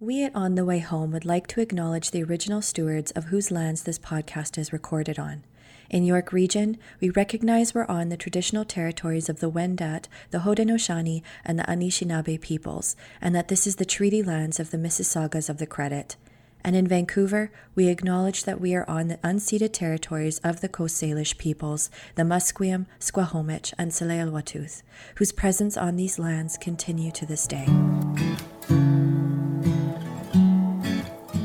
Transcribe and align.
We 0.00 0.24
at 0.24 0.34
On 0.34 0.56
the 0.56 0.64
Way 0.64 0.80
Home 0.80 1.12
would 1.12 1.24
like 1.24 1.46
to 1.46 1.60
acknowledge 1.60 2.10
the 2.10 2.24
original 2.24 2.60
stewards 2.60 3.12
of 3.12 3.26
whose 3.26 3.52
lands 3.52 3.84
this 3.84 3.98
podcast 3.98 4.58
is 4.58 4.72
recorded 4.72 5.20
on. 5.20 5.44
In 5.88 6.04
York 6.04 6.32
Region, 6.32 6.78
we 7.00 7.10
recognize 7.10 7.74
we're 7.74 7.86
on 7.86 8.08
the 8.08 8.16
traditional 8.16 8.64
territories 8.64 9.28
of 9.28 9.38
the 9.38 9.50
Wendat, 9.50 10.08
the 10.32 10.38
Haudenosaunee, 10.38 11.22
and 11.44 11.60
the 11.60 11.62
Anishinaabe 11.62 12.40
peoples, 12.40 12.96
and 13.20 13.36
that 13.36 13.46
this 13.46 13.68
is 13.68 13.76
the 13.76 13.84
treaty 13.84 14.20
lands 14.20 14.58
of 14.58 14.72
the 14.72 14.78
Mississaugas 14.78 15.48
of 15.48 15.58
the 15.58 15.66
Credit. 15.66 16.16
And 16.64 16.74
in 16.74 16.88
Vancouver, 16.88 17.52
we 17.76 17.86
acknowledge 17.86 18.42
that 18.44 18.60
we 18.60 18.74
are 18.74 18.88
on 18.90 19.06
the 19.06 19.18
unceded 19.18 19.72
territories 19.72 20.40
of 20.40 20.60
the 20.60 20.68
Coast 20.68 21.00
Salish 21.00 21.38
peoples, 21.38 21.88
the 22.16 22.24
Musqueam, 22.24 22.86
Squamish, 22.98 23.72
and 23.78 23.92
Tsleil-Waututh, 23.92 24.82
whose 25.14 25.30
presence 25.30 25.76
on 25.76 25.94
these 25.94 26.18
lands 26.18 26.56
continue 26.56 27.12
to 27.12 27.24
this 27.24 27.46
day. 27.46 27.68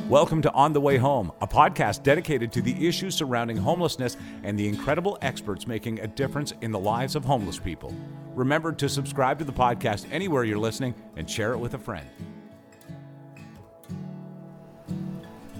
Welcome 0.10 0.42
to 0.42 0.52
On 0.54 0.74
the 0.74 0.82
Way 0.82 0.98
Home, 0.98 1.32
a 1.40 1.46
podcast 1.46 2.02
dedicated 2.02 2.52
to 2.54 2.64
the 2.64 2.88
issues 2.88 3.14
surrounding 3.14 3.58
homelessness 3.58 4.18
and 4.42 4.58
the 4.58 4.68
incredible 4.68 5.20
experts 5.22 5.68
making 5.68 6.00
a 6.00 6.08
difference 6.08 6.52
in 6.62 6.72
the 6.72 6.80
lives 6.80 7.16
of 7.16 7.24
homeless 7.24 7.60
people. 7.60 7.94
Remember 8.34 8.72
to 8.72 8.90
subscribe 8.90 9.38
to 9.38 9.46
the 9.46 9.52
podcast 9.52 10.08
anywhere 10.12 10.46
you're 10.46 10.58
listening 10.58 10.96
and 11.16 11.30
share 11.30 11.54
it 11.54 11.60
with 11.60 11.76
a 11.76 11.78
friend. 11.78 12.08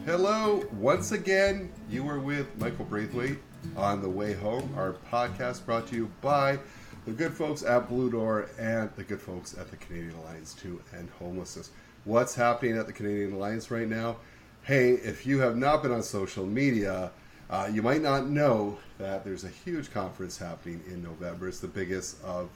Hello, 0.08 0.66
once 0.80 1.12
again, 1.12 1.72
you 1.88 2.10
are 2.10 2.18
with 2.18 2.48
Michael 2.58 2.86
Braithwaite 2.86 3.38
on 3.78 4.02
the 4.02 4.10
way 4.10 4.34
home. 4.34 4.74
Our 4.76 4.94
podcast 5.12 5.64
brought 5.64 5.86
to 5.90 5.96
you 5.96 6.12
by 6.22 6.58
the 7.06 7.12
good 7.12 7.34
folks 7.34 7.62
at 7.62 7.88
Blue 7.88 8.10
Door 8.10 8.50
and 8.58 8.90
the 8.96 9.04
good 9.04 9.22
folks 9.22 9.56
at 9.56 9.70
the 9.70 9.78
Canadian 9.78 10.16
Alliance 10.16 10.56
to 10.56 10.82
End 10.98 11.10
Homelessness. 11.20 11.70
What's 12.06 12.34
happening 12.34 12.80
at 12.80 12.88
the 12.88 12.94
Canadian 12.94 13.34
Alliance 13.34 13.70
right 13.70 13.88
now? 13.88 14.18
Hey, 14.64 14.92
if 14.92 15.26
you 15.26 15.40
have 15.40 15.58
not 15.58 15.82
been 15.82 15.92
on 15.92 16.04
social 16.04 16.46
media, 16.46 17.12
uh, 17.50 17.70
you 17.72 17.82
might 17.82 18.02
not 18.02 18.28
know 18.28 18.78
that 19.00 19.24
there's 19.26 19.44
a 19.44 19.50
huge 19.50 19.92
conference 19.92 20.38
happening 20.38 20.84
in 20.88 21.02
November. 21.02 21.48
It's 21.48 21.60
the 21.60 21.68
biggest 21.68 22.24
of 22.24 22.50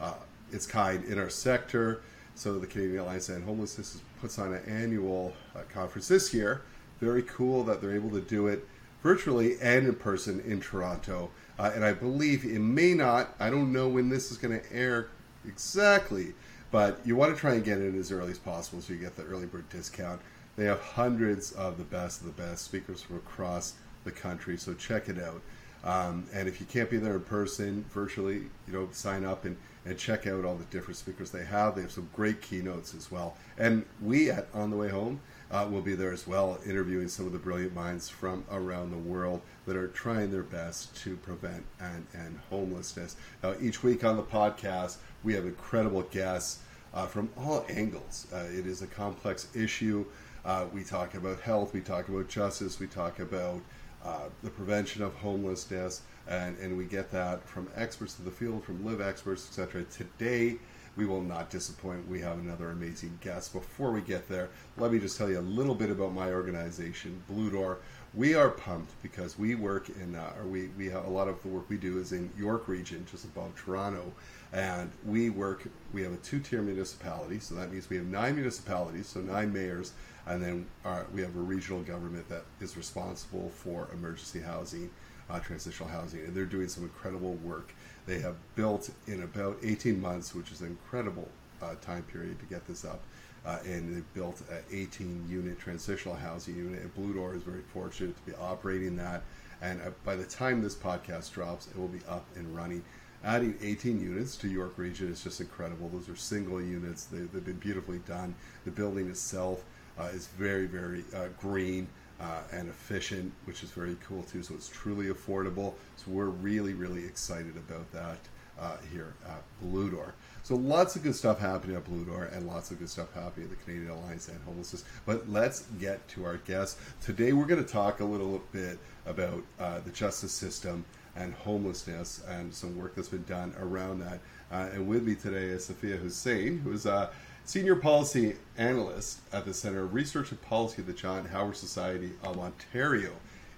uh, 0.00 0.14
its 0.52 0.66
kind 0.66 1.04
in 1.04 1.18
our 1.18 1.30
sector. 1.30 2.02
So 2.34 2.58
the 2.58 2.66
Canadian 2.66 3.00
Alliance 3.00 3.30
End 3.30 3.44
Homelessness 3.44 4.00
puts 4.20 4.38
on 4.38 4.52
an 4.52 4.64
annual 4.66 5.32
uh, 5.54 5.60
conference 5.72 6.08
this 6.08 6.34
year 6.34 6.62
very 7.00 7.22
cool 7.22 7.64
that 7.64 7.80
they're 7.80 7.94
able 7.94 8.10
to 8.10 8.20
do 8.20 8.46
it 8.46 8.66
virtually 9.02 9.58
and 9.60 9.86
in 9.86 9.94
person 9.94 10.40
in 10.40 10.60
Toronto. 10.60 11.30
Uh, 11.58 11.72
and 11.74 11.84
I 11.84 11.92
believe 11.92 12.44
it 12.44 12.60
may 12.60 12.94
not, 12.94 13.34
I 13.40 13.50
don't 13.50 13.72
know 13.72 13.88
when 13.88 14.08
this 14.08 14.30
is 14.30 14.36
going 14.36 14.60
to 14.60 14.72
air 14.72 15.08
exactly, 15.46 16.34
but 16.70 17.00
you 17.04 17.16
want 17.16 17.34
to 17.34 17.40
try 17.40 17.54
and 17.54 17.64
get 17.64 17.78
it 17.78 17.94
as 17.94 18.12
early 18.12 18.30
as 18.30 18.38
possible 18.38 18.80
so 18.80 18.92
you 18.92 18.98
get 18.98 19.16
the 19.16 19.24
early 19.24 19.46
bird 19.46 19.68
discount. 19.70 20.20
They 20.56 20.64
have 20.64 20.80
hundreds 20.80 21.52
of 21.52 21.78
the 21.78 21.84
best 21.84 22.20
of 22.20 22.26
the 22.26 22.42
best 22.42 22.64
speakers 22.64 23.02
from 23.02 23.16
across 23.16 23.74
the 24.04 24.10
country, 24.10 24.56
so 24.56 24.74
check 24.74 25.08
it 25.08 25.18
out. 25.18 25.40
Um, 25.82 26.26
and 26.34 26.48
if 26.48 26.60
you 26.60 26.66
can't 26.66 26.90
be 26.90 26.98
there 26.98 27.14
in 27.14 27.22
person, 27.22 27.84
virtually, 27.90 28.42
you 28.66 28.72
know, 28.72 28.88
sign 28.92 29.24
up 29.24 29.44
and, 29.44 29.56
and 29.86 29.96
check 29.96 30.26
out 30.26 30.44
all 30.44 30.54
the 30.54 30.64
different 30.64 30.98
speakers 30.98 31.30
they 31.30 31.44
have. 31.44 31.74
They 31.74 31.82
have 31.82 31.90
some 31.90 32.10
great 32.14 32.42
keynotes 32.42 32.94
as 32.94 33.10
well. 33.10 33.36
And 33.56 33.84
we 34.02 34.30
at 34.30 34.48
On 34.52 34.70
the 34.70 34.76
Way 34.76 34.90
Home 34.90 35.20
uh, 35.50 35.66
will 35.70 35.80
be 35.80 35.94
there 35.94 36.12
as 36.12 36.26
well, 36.26 36.58
interviewing 36.66 37.08
some 37.08 37.26
of 37.26 37.32
the 37.32 37.38
brilliant 37.38 37.74
minds 37.74 38.08
from 38.08 38.44
around 38.50 38.90
the 38.90 38.98
world 38.98 39.40
that 39.66 39.76
are 39.76 39.88
trying 39.88 40.30
their 40.30 40.42
best 40.42 40.94
to 41.02 41.16
prevent 41.16 41.64
and 41.80 42.06
end 42.14 42.38
homelessness. 42.50 43.16
Now, 43.42 43.54
each 43.60 43.82
week 43.82 44.04
on 44.04 44.16
the 44.16 44.22
podcast, 44.22 44.98
we 45.24 45.34
have 45.34 45.46
incredible 45.46 46.02
guests 46.02 46.60
uh, 46.92 47.06
from 47.06 47.30
all 47.38 47.64
angles. 47.68 48.26
Uh, 48.32 48.44
it 48.52 48.66
is 48.66 48.82
a 48.82 48.86
complex 48.86 49.48
issue. 49.54 50.04
Uh, 50.44 50.66
we 50.72 50.82
talk 50.82 51.14
about 51.14 51.40
health, 51.40 51.74
we 51.74 51.80
talk 51.80 52.08
about 52.08 52.28
justice, 52.28 52.80
we 52.80 52.86
talk 52.86 53.18
about 53.18 53.60
uh, 54.04 54.28
the 54.42 54.50
prevention 54.50 55.02
of 55.02 55.14
homelessness, 55.14 56.02
and, 56.26 56.56
and 56.58 56.76
we 56.76 56.84
get 56.84 57.10
that 57.10 57.46
from 57.46 57.68
experts 57.76 58.18
of 58.18 58.24
the 58.24 58.30
field, 58.30 58.64
from 58.64 58.84
live 58.84 59.00
experts, 59.00 59.46
etc. 59.48 59.84
Today, 59.84 60.56
we 60.96 61.06
will 61.06 61.20
not 61.22 61.50
disappoint. 61.50 62.08
We 62.08 62.20
have 62.20 62.38
another 62.38 62.70
amazing 62.70 63.18
guest. 63.20 63.52
Before 63.52 63.92
we 63.92 64.00
get 64.00 64.28
there, 64.28 64.48
let 64.76 64.92
me 64.92 64.98
just 64.98 65.16
tell 65.16 65.30
you 65.30 65.38
a 65.38 65.40
little 65.40 65.74
bit 65.74 65.90
about 65.90 66.12
my 66.12 66.32
organization, 66.32 67.22
Blue 67.28 67.50
Door. 67.50 67.78
We 68.12 68.34
are 68.34 68.50
pumped 68.50 69.00
because 69.02 69.38
we 69.38 69.54
work 69.54 69.88
in, 69.88 70.16
uh, 70.16 70.32
or 70.38 70.46
we, 70.46 70.68
we 70.76 70.86
have 70.88 71.04
a 71.04 71.10
lot 71.10 71.28
of 71.28 71.40
the 71.42 71.48
work 71.48 71.68
we 71.68 71.76
do 71.76 71.98
is 71.98 72.12
in 72.12 72.30
York 72.36 72.66
region, 72.66 73.06
just 73.08 73.24
above 73.24 73.54
Toronto. 73.54 74.12
And 74.52 74.90
we 75.06 75.30
work, 75.30 75.68
we 75.92 76.02
have 76.02 76.12
a 76.12 76.16
two 76.16 76.40
tier 76.40 76.60
municipality, 76.60 77.38
so 77.38 77.54
that 77.54 77.70
means 77.70 77.88
we 77.88 77.96
have 77.96 78.06
nine 78.06 78.34
municipalities, 78.34 79.06
so 79.06 79.20
nine 79.20 79.52
mayors, 79.52 79.92
and 80.30 80.42
then 80.42 80.66
our, 80.84 81.06
we 81.12 81.20
have 81.22 81.34
a 81.34 81.40
regional 81.40 81.82
government 81.82 82.28
that 82.28 82.44
is 82.60 82.76
responsible 82.76 83.50
for 83.54 83.88
emergency 83.92 84.40
housing, 84.40 84.88
uh, 85.28 85.40
transitional 85.40 85.88
housing, 85.88 86.20
and 86.20 86.34
they're 86.34 86.44
doing 86.44 86.68
some 86.68 86.84
incredible 86.84 87.34
work. 87.44 87.74
They 88.06 88.20
have 88.20 88.36
built 88.54 88.90
in 89.06 89.22
about 89.22 89.58
18 89.62 90.00
months, 90.00 90.34
which 90.34 90.52
is 90.52 90.60
an 90.60 90.68
incredible 90.68 91.28
uh, 91.60 91.74
time 91.80 92.04
period 92.04 92.38
to 92.38 92.46
get 92.46 92.66
this 92.66 92.84
up. 92.84 93.00
Uh, 93.44 93.58
and 93.64 93.96
they 93.96 94.02
built 94.14 94.42
an 94.50 94.62
18 94.70 95.26
unit 95.28 95.58
transitional 95.58 96.14
housing 96.14 96.56
unit. 96.56 96.80
And 96.80 96.94
Blue 96.94 97.14
Door 97.14 97.36
is 97.36 97.42
very 97.42 97.62
fortunate 97.72 98.14
to 98.14 98.30
be 98.30 98.36
operating 98.36 98.96
that. 98.96 99.22
And 99.62 99.80
uh, 99.80 99.90
by 100.04 100.14
the 100.14 100.24
time 100.24 100.62
this 100.62 100.74
podcast 100.74 101.32
drops, 101.32 101.66
it 101.68 101.76
will 101.76 101.88
be 101.88 102.00
up 102.08 102.26
and 102.36 102.54
running. 102.54 102.84
Adding 103.24 103.56
18 103.62 104.00
units 104.00 104.36
to 104.36 104.48
York 104.48 104.74
Region 104.76 105.10
is 105.10 105.22
just 105.22 105.40
incredible. 105.40 105.88
Those 105.88 106.08
are 106.08 106.16
single 106.16 106.60
units, 106.60 107.04
they, 107.04 107.18
have 107.18 107.44
been 107.44 107.58
beautifully 107.58 107.98
done. 108.06 108.34
The 108.64 108.70
building 108.70 109.08
itself 109.08 109.64
uh, 109.98 110.04
is 110.04 110.26
very, 110.28 110.66
very 110.66 111.04
uh, 111.14 111.28
green 111.40 111.88
uh, 112.20 112.42
and 112.52 112.68
efficient, 112.68 113.32
which 113.44 113.62
is 113.62 113.70
very 113.70 113.96
cool 114.06 114.22
too. 114.24 114.42
So 114.42 114.54
it's 114.54 114.68
truly 114.68 115.06
affordable. 115.06 115.74
So 115.96 116.10
we're 116.10 116.26
really, 116.26 116.74
really 116.74 117.04
excited 117.04 117.56
about 117.56 117.90
that 117.92 118.18
uh, 118.60 118.76
here 118.92 119.14
at 119.26 119.42
Blue 119.62 119.90
Door. 119.90 120.14
So 120.42 120.56
lots 120.56 120.96
of 120.96 121.02
good 121.02 121.14
stuff 121.14 121.38
happening 121.38 121.76
at 121.76 121.84
Blue 121.84 122.04
Door 122.04 122.30
and 122.34 122.46
lots 122.46 122.70
of 122.70 122.78
good 122.78 122.88
stuff 122.88 123.12
happening 123.14 123.48
at 123.50 123.50
the 123.50 123.64
Canadian 123.64 123.90
Alliance 123.90 124.28
and 124.28 124.38
Homelessness. 124.44 124.84
But 125.06 125.28
let's 125.28 125.62
get 125.80 126.06
to 126.08 126.24
our 126.24 126.38
guests. 126.38 126.80
Today 127.00 127.32
we're 127.32 127.46
going 127.46 127.64
to 127.64 127.70
talk 127.70 128.00
a 128.00 128.04
little 128.04 128.42
bit 128.52 128.78
about 129.06 129.42
uh, 129.58 129.80
the 129.80 129.90
justice 129.90 130.32
system 130.32 130.84
and 131.16 131.34
homelessness 131.34 132.22
and 132.28 132.52
some 132.52 132.76
work 132.78 132.94
that's 132.94 133.08
been 133.08 133.24
done 133.24 133.54
around 133.60 134.00
that. 134.00 134.20
Uh, 134.52 134.68
and 134.72 134.86
with 134.86 135.04
me 135.04 135.14
today 135.14 135.46
is 135.46 135.64
Sophia 135.64 135.96
Hussein, 135.96 136.58
who 136.58 136.72
is 136.72 136.86
a 136.86 137.10
Senior 137.44 137.76
Policy 137.76 138.36
Analyst 138.56 139.20
at 139.32 139.44
the 139.44 139.54
Center 139.54 139.82
of 139.82 139.94
Research 139.94 140.30
and 140.30 140.40
Policy 140.42 140.82
of 140.82 140.86
the 140.86 140.92
John 140.92 141.24
Howard 141.26 141.56
Society 141.56 142.12
of 142.22 142.38
Ontario. 142.38 143.12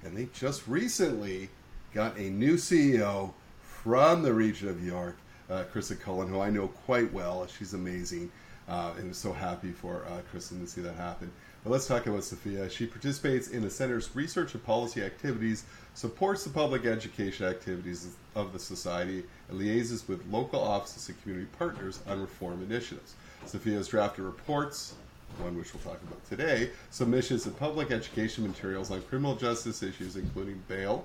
And 0.04 0.16
they 0.16 0.28
just 0.32 0.66
recently 0.66 1.50
got 1.92 2.16
a 2.16 2.30
new 2.30 2.54
CEO 2.54 3.32
from 3.62 4.22
the 4.22 4.32
region 4.32 4.68
of 4.68 4.82
York, 4.82 5.16
uh, 5.50 5.64
Kristen 5.64 5.98
Cullen, 5.98 6.28
who 6.28 6.40
I 6.40 6.50
know 6.50 6.68
quite 6.68 7.12
well. 7.12 7.46
She's 7.46 7.74
amazing. 7.74 8.30
Uh, 8.68 8.92
and 8.96 9.08
I'm 9.08 9.14
so 9.14 9.32
happy 9.32 9.72
for 9.72 10.06
uh, 10.06 10.20
Kristen 10.30 10.60
to 10.60 10.66
see 10.66 10.80
that 10.82 10.94
happen. 10.94 11.30
But 11.62 11.70
let's 11.70 11.86
talk 11.86 12.06
about 12.06 12.24
Sophia. 12.24 12.70
She 12.70 12.86
participates 12.86 13.48
in 13.48 13.62
the 13.62 13.70
Center's 13.70 14.14
research 14.14 14.54
and 14.54 14.64
policy 14.64 15.02
activities, 15.02 15.64
supports 15.94 16.44
the 16.44 16.50
public 16.50 16.86
education 16.86 17.46
activities 17.46 18.16
of 18.34 18.52
the 18.52 18.58
Society, 18.58 19.24
and 19.48 19.60
liaises 19.60 20.08
with 20.08 20.24
local 20.30 20.60
offices 20.60 21.08
and 21.08 21.20
community 21.22 21.48
partners 21.58 22.00
on 22.06 22.20
reform 22.20 22.62
initiatives. 22.62 23.14
Sophia 23.46 23.74
has 23.76 23.88
drafted 23.88 24.24
reports, 24.24 24.94
one 25.38 25.56
which 25.56 25.72
we'll 25.74 25.82
talk 25.82 26.02
about 26.02 26.24
today, 26.28 26.70
submissions 26.90 27.46
of 27.46 27.58
public 27.58 27.90
education 27.90 28.46
materials 28.46 28.90
on 28.90 29.02
criminal 29.02 29.34
justice 29.34 29.82
issues, 29.82 30.16
including 30.16 30.62
bail, 30.68 31.04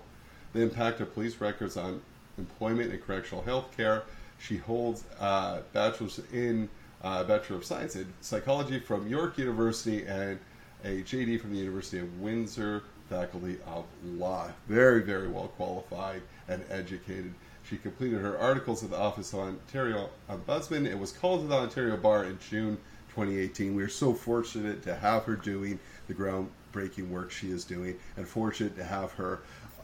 the 0.54 0.62
impact 0.62 1.00
of 1.02 1.14
police 1.14 1.40
records 1.40 1.78
on 1.78 2.02
employment 2.38 2.92
and 2.92 3.04
correctional 3.04 3.44
health 3.44 3.76
care. 3.76 4.04
She 4.40 4.58
holds 4.58 5.04
a 5.20 5.62
bachelor's 5.74 6.20
in 6.32 6.70
uh, 7.04 7.24
Bachelor 7.24 7.58
of 7.58 7.66
Science 7.66 7.96
in 7.96 8.12
Psychology 8.22 8.80
from 8.80 9.08
York 9.08 9.38
University 9.38 10.06
and 10.06 10.40
a 10.84 11.02
JD 11.02 11.42
from 11.42 11.52
the 11.52 11.60
University 11.60 12.00
of 12.00 12.20
Windsor 12.20 12.84
Faculty 13.10 13.58
of 13.66 13.86
Law. 14.04 14.50
Very, 14.68 15.02
very 15.02 15.28
well 15.28 15.48
qualified 15.50 16.22
and 16.48 16.64
educated. 16.70 17.34
She 17.70 17.76
completed 17.76 18.22
her 18.22 18.40
articles 18.40 18.82
at 18.82 18.92
the 18.92 18.98
Office 18.98 19.34
of 19.34 19.40
Ontario 19.40 20.10
Ombudsman 20.30 20.90
and 20.90 21.02
was 21.02 21.12
called 21.12 21.42
to 21.42 21.48
the 21.48 21.56
Ontario 21.56 21.98
Bar 21.98 22.24
in 22.24 22.40
June 22.50 22.78
2018. 23.10 23.76
We 23.76 23.84
are 23.84 23.90
so 23.90 24.14
fortunate 24.14 24.82
to 24.84 24.96
have 24.96 25.26
her 25.26 25.36
doing 25.36 25.78
the 26.08 26.14
groundbreaking 26.14 27.10
work 27.10 27.30
she 27.30 27.52
is 27.52 27.66
doing 27.66 28.00
and 28.16 28.26
fortunate 28.26 28.78
to 28.78 28.86
have 28.86 29.12
her 29.14 29.42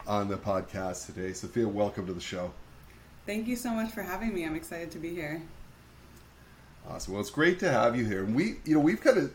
on 0.08 0.30
the 0.30 0.38
podcast 0.38 1.08
today. 1.08 1.34
Sophia, 1.34 1.68
welcome 1.68 2.06
to 2.06 2.14
the 2.14 2.22
show. 2.22 2.54
Thank 3.26 3.48
you 3.48 3.58
so 3.58 3.72
much 3.72 3.92
for 3.92 4.02
having 4.02 4.34
me. 4.34 4.46
I'm 4.46 4.56
excited 4.56 4.90
to 4.92 5.00
be 5.00 5.14
here. 5.14 5.42
Awesome. 6.88 7.14
Well, 7.14 7.22
it's 7.22 7.32
great 7.32 7.60
to 7.60 7.70
have 7.70 7.98
you 7.98 8.06
here. 8.06 8.24
And 8.24 8.34
we, 8.34 8.60
you 8.64 8.76
know, 8.76 8.80
we've 8.80 9.02
kind 9.02 9.18
of 9.18 9.34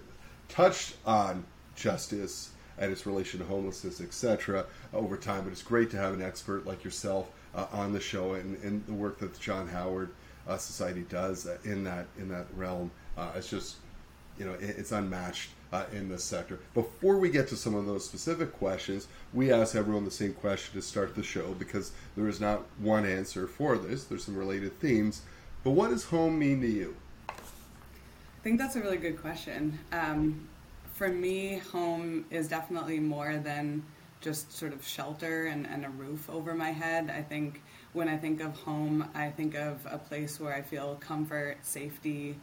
touched 0.49 0.97
on 1.05 1.45
justice 1.77 2.51
and 2.79 2.91
its 2.91 3.05
relation 3.05 3.41
to 3.41 3.47
homelessness, 3.47 4.01
etc., 4.01 4.65
over 4.95 5.19
time. 5.19 5.45
But 5.45 5.53
it's 5.53 5.63
great 5.63 5.91
to 5.91 5.99
have 5.99 6.15
an 6.15 6.23
expert 6.23 6.65
like 6.65 6.83
yourself 6.83 7.31
uh, 7.55 7.67
on 7.73 7.93
the 7.93 8.01
show 8.01 8.35
and, 8.35 8.63
and, 8.63 8.85
the 8.87 8.93
work 8.93 9.19
that 9.19 9.35
the 9.35 9.41
John 9.41 9.69
Howard 9.69 10.11
uh, 10.47 10.57
Society 10.57 11.05
does 11.09 11.49
in 11.65 11.85
that 11.85 12.07
in 12.19 12.29
that 12.29 12.47
realm. 12.55 12.91
Uh, 13.17 13.31
it's 13.37 13.51
just 13.51 13.77
you 14.39 14.45
know, 14.45 14.53
it, 14.53 14.77
it's 14.79 14.93
unmatched 14.93 15.51
uh, 15.73 15.85
in 15.93 16.09
this 16.09 16.25
sector. 16.25 16.59
Before 16.75 17.19
we 17.19 17.31
get 17.31 17.49
to 17.49 17.57
some 17.57 17.75
of 17.75 17.87
those 17.87 18.05
specific 18.05 18.53
questions, 18.55 19.07
we 19.35 19.53
ask 19.53 19.75
everyone 19.75 20.05
the 20.05 20.11
same 20.11 20.33
question 20.35 20.75
to 20.75 20.83
start 20.83 21.15
the 21.15 21.23
show 21.23 21.55
because 21.59 21.93
there 22.17 22.29
is 22.29 22.41
not 22.41 22.63
one 22.79 23.05
answer 23.05 23.47
for 23.47 23.77
this. 23.77 24.05
There's 24.05 24.25
some 24.25 24.37
related 24.37 24.79
themes. 24.81 25.23
But 25.65 25.73
what 25.73 25.91
does 25.91 26.05
home 26.05 26.39
mean 26.39 26.61
to 26.61 26.69
you? 26.69 26.97
I 27.29 27.33
think 28.43 28.59
that's 28.59 28.77
a 28.77 28.81
really 28.81 28.97
good 28.97 29.21
question. 29.21 29.79
Um, 29.93 30.49
for 30.95 31.09
me, 31.09 31.59
home 31.59 32.25
is 32.31 32.49
definitely 32.49 33.01
more 33.01 33.37
than 33.37 33.83
just 34.21 34.53
sort 34.53 34.73
of 34.73 34.85
shelter 34.85 35.47
and, 35.47 35.67
and 35.67 35.85
a 35.85 35.91
roof 35.91 36.29
over 36.29 36.55
my 36.55 36.71
head. 36.71 37.11
I 37.11 37.23
think 37.23 37.63
when 37.93 38.09
I 38.09 38.17
think 38.17 38.41
of 38.41 38.55
home, 38.55 39.09
I 39.15 39.31
think 39.31 39.55
of 39.55 39.87
a 39.91 39.99
place 39.99 40.41
where 40.41 40.55
I 40.55 40.63
feel 40.63 40.97
comfort, 40.97 41.59
safety, 41.63 42.37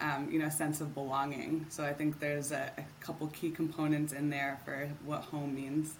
um, 0.00 0.28
you 0.30 0.38
know, 0.38 0.46
a 0.46 0.50
sense 0.50 0.80
of 0.80 0.94
belonging. 0.94 1.66
So 1.68 1.84
I 1.84 1.92
think 1.92 2.20
there's 2.20 2.52
a, 2.52 2.70
a 2.76 3.04
couple 3.04 3.26
key 3.28 3.50
components 3.50 4.12
in 4.12 4.30
there 4.30 4.58
for 4.64 4.90
what 5.04 5.22
home 5.22 5.54
means. 5.54 5.94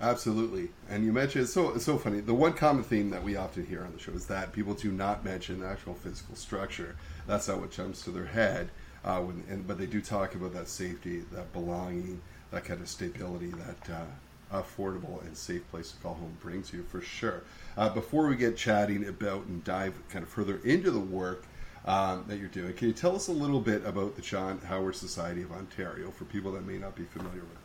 Absolutely, 0.00 0.68
and 0.88 1.04
you 1.04 1.12
mentioned 1.12 1.42
it's 1.42 1.52
so 1.52 1.74
it's 1.74 1.84
so 1.84 1.98
funny. 1.98 2.20
The 2.20 2.32
one 2.32 2.52
common 2.52 2.84
theme 2.84 3.10
that 3.10 3.24
we 3.24 3.34
often 3.34 3.66
hear 3.66 3.82
on 3.82 3.92
the 3.92 3.98
show 3.98 4.12
is 4.12 4.26
that 4.26 4.52
people 4.52 4.74
do 4.74 4.92
not 4.92 5.24
mention 5.24 5.60
actual 5.64 5.94
physical 5.94 6.36
structure. 6.36 6.94
That's 7.26 7.48
not 7.48 7.60
what 7.60 7.72
jumps 7.72 8.02
to 8.02 8.12
their 8.12 8.26
head. 8.26 8.70
Uh, 9.04 9.20
when, 9.20 9.42
and, 9.48 9.66
but 9.66 9.76
they 9.76 9.86
do 9.86 10.00
talk 10.00 10.36
about 10.36 10.52
that 10.52 10.68
safety, 10.68 11.24
that 11.32 11.52
belonging, 11.52 12.20
that 12.50 12.64
kind 12.64 12.80
of 12.80 12.88
stability, 12.88 13.50
that 13.50 13.90
uh, 13.90 14.60
affordable 14.62 15.20
and 15.22 15.36
safe 15.36 15.68
place 15.70 15.92
to 15.92 15.98
call 15.98 16.14
home 16.14 16.36
brings 16.42 16.72
you 16.72 16.82
for 16.88 17.00
sure. 17.00 17.42
Uh, 17.76 17.88
before 17.88 18.26
we 18.26 18.36
get 18.36 18.56
chatting 18.56 19.06
about 19.06 19.44
and 19.46 19.62
dive 19.64 19.94
kind 20.08 20.22
of 20.22 20.28
further 20.28 20.60
into 20.64 20.90
the 20.90 20.98
work 20.98 21.44
um, 21.84 22.24
that 22.28 22.38
you're 22.38 22.48
doing, 22.48 22.72
can 22.74 22.88
you 22.88 22.94
tell 22.94 23.14
us 23.14 23.28
a 23.28 23.32
little 23.32 23.60
bit 23.60 23.84
about 23.84 24.16
the 24.16 24.22
John 24.22 24.58
Howard 24.66 24.96
Society 24.96 25.42
of 25.42 25.52
Ontario 25.52 26.10
for 26.10 26.24
people 26.24 26.52
that 26.52 26.66
may 26.66 26.78
not 26.78 26.94
be 26.96 27.04
familiar 27.04 27.40
with 27.40 27.52
it? 27.52 27.58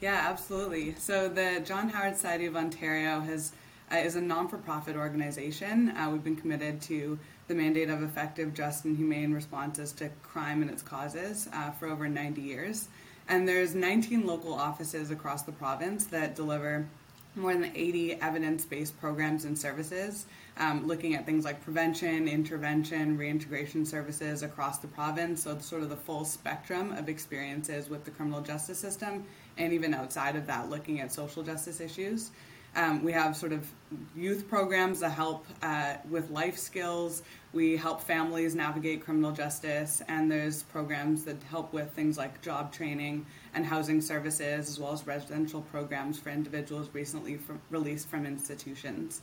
Yeah, 0.00 0.26
absolutely. 0.28 0.94
So 0.96 1.28
the 1.28 1.62
John 1.64 1.88
Howard 1.88 2.16
Society 2.16 2.46
of 2.46 2.56
Ontario 2.56 3.20
has 3.20 3.52
uh, 3.92 3.96
is 3.96 4.16
a 4.16 4.20
non-for-profit 4.20 4.96
organization. 4.96 5.90
Uh, 5.90 6.08
we've 6.10 6.24
been 6.24 6.36
committed 6.36 6.80
to 6.80 7.18
the 7.48 7.54
mandate 7.54 7.90
of 7.90 8.02
effective, 8.02 8.54
just, 8.54 8.86
and 8.86 8.96
humane 8.96 9.32
responses 9.32 9.92
to 9.92 10.08
crime 10.22 10.62
and 10.62 10.70
its 10.70 10.82
causes 10.82 11.48
uh, 11.52 11.70
for 11.72 11.88
over 11.88 12.08
90 12.08 12.40
years. 12.40 12.88
And 13.28 13.48
there's 13.48 13.74
19 13.74 14.26
local 14.26 14.52
offices 14.52 15.10
across 15.10 15.42
the 15.42 15.52
province 15.52 16.04
that 16.06 16.34
deliver 16.34 16.86
more 17.36 17.52
than 17.52 17.72
80 17.74 18.20
evidence-based 18.20 18.98
programs 19.00 19.44
and 19.44 19.58
services, 19.58 20.26
um, 20.56 20.86
looking 20.86 21.14
at 21.14 21.26
things 21.26 21.44
like 21.44 21.62
prevention, 21.64 22.28
intervention, 22.28 23.16
reintegration 23.16 23.84
services 23.84 24.42
across 24.42 24.78
the 24.78 24.86
province. 24.86 25.42
So 25.42 25.58
sort 25.58 25.82
of 25.82 25.88
the 25.88 25.96
full 25.96 26.24
spectrum 26.24 26.92
of 26.92 27.08
experiences 27.08 27.88
with 27.88 28.04
the 28.04 28.10
criminal 28.10 28.40
justice 28.40 28.78
system, 28.78 29.24
and 29.56 29.72
even 29.72 29.94
outside 29.94 30.36
of 30.36 30.46
that, 30.46 30.70
looking 30.70 31.00
at 31.00 31.12
social 31.12 31.42
justice 31.42 31.80
issues. 31.80 32.30
Um, 32.76 33.04
we 33.04 33.12
have 33.12 33.36
sort 33.36 33.52
of 33.52 33.68
youth 34.16 34.48
programs 34.48 35.00
that 35.00 35.10
help 35.10 35.46
uh, 35.62 35.94
with 36.10 36.30
life 36.30 36.58
skills. 36.58 37.22
We 37.54 37.76
help 37.76 38.00
families 38.02 38.56
navigate 38.56 39.04
criminal 39.04 39.30
justice, 39.30 40.02
and 40.08 40.28
there's 40.28 40.64
programs 40.64 41.22
that 41.24 41.40
help 41.44 41.72
with 41.72 41.88
things 41.92 42.18
like 42.18 42.42
job 42.42 42.72
training 42.72 43.26
and 43.54 43.64
housing 43.64 44.00
services, 44.00 44.68
as 44.68 44.80
well 44.80 44.92
as 44.92 45.06
residential 45.06 45.62
programs 45.62 46.18
for 46.18 46.30
individuals 46.30 46.90
recently 46.92 47.36
from, 47.36 47.60
released 47.70 48.08
from 48.08 48.26
institutions. 48.26 49.22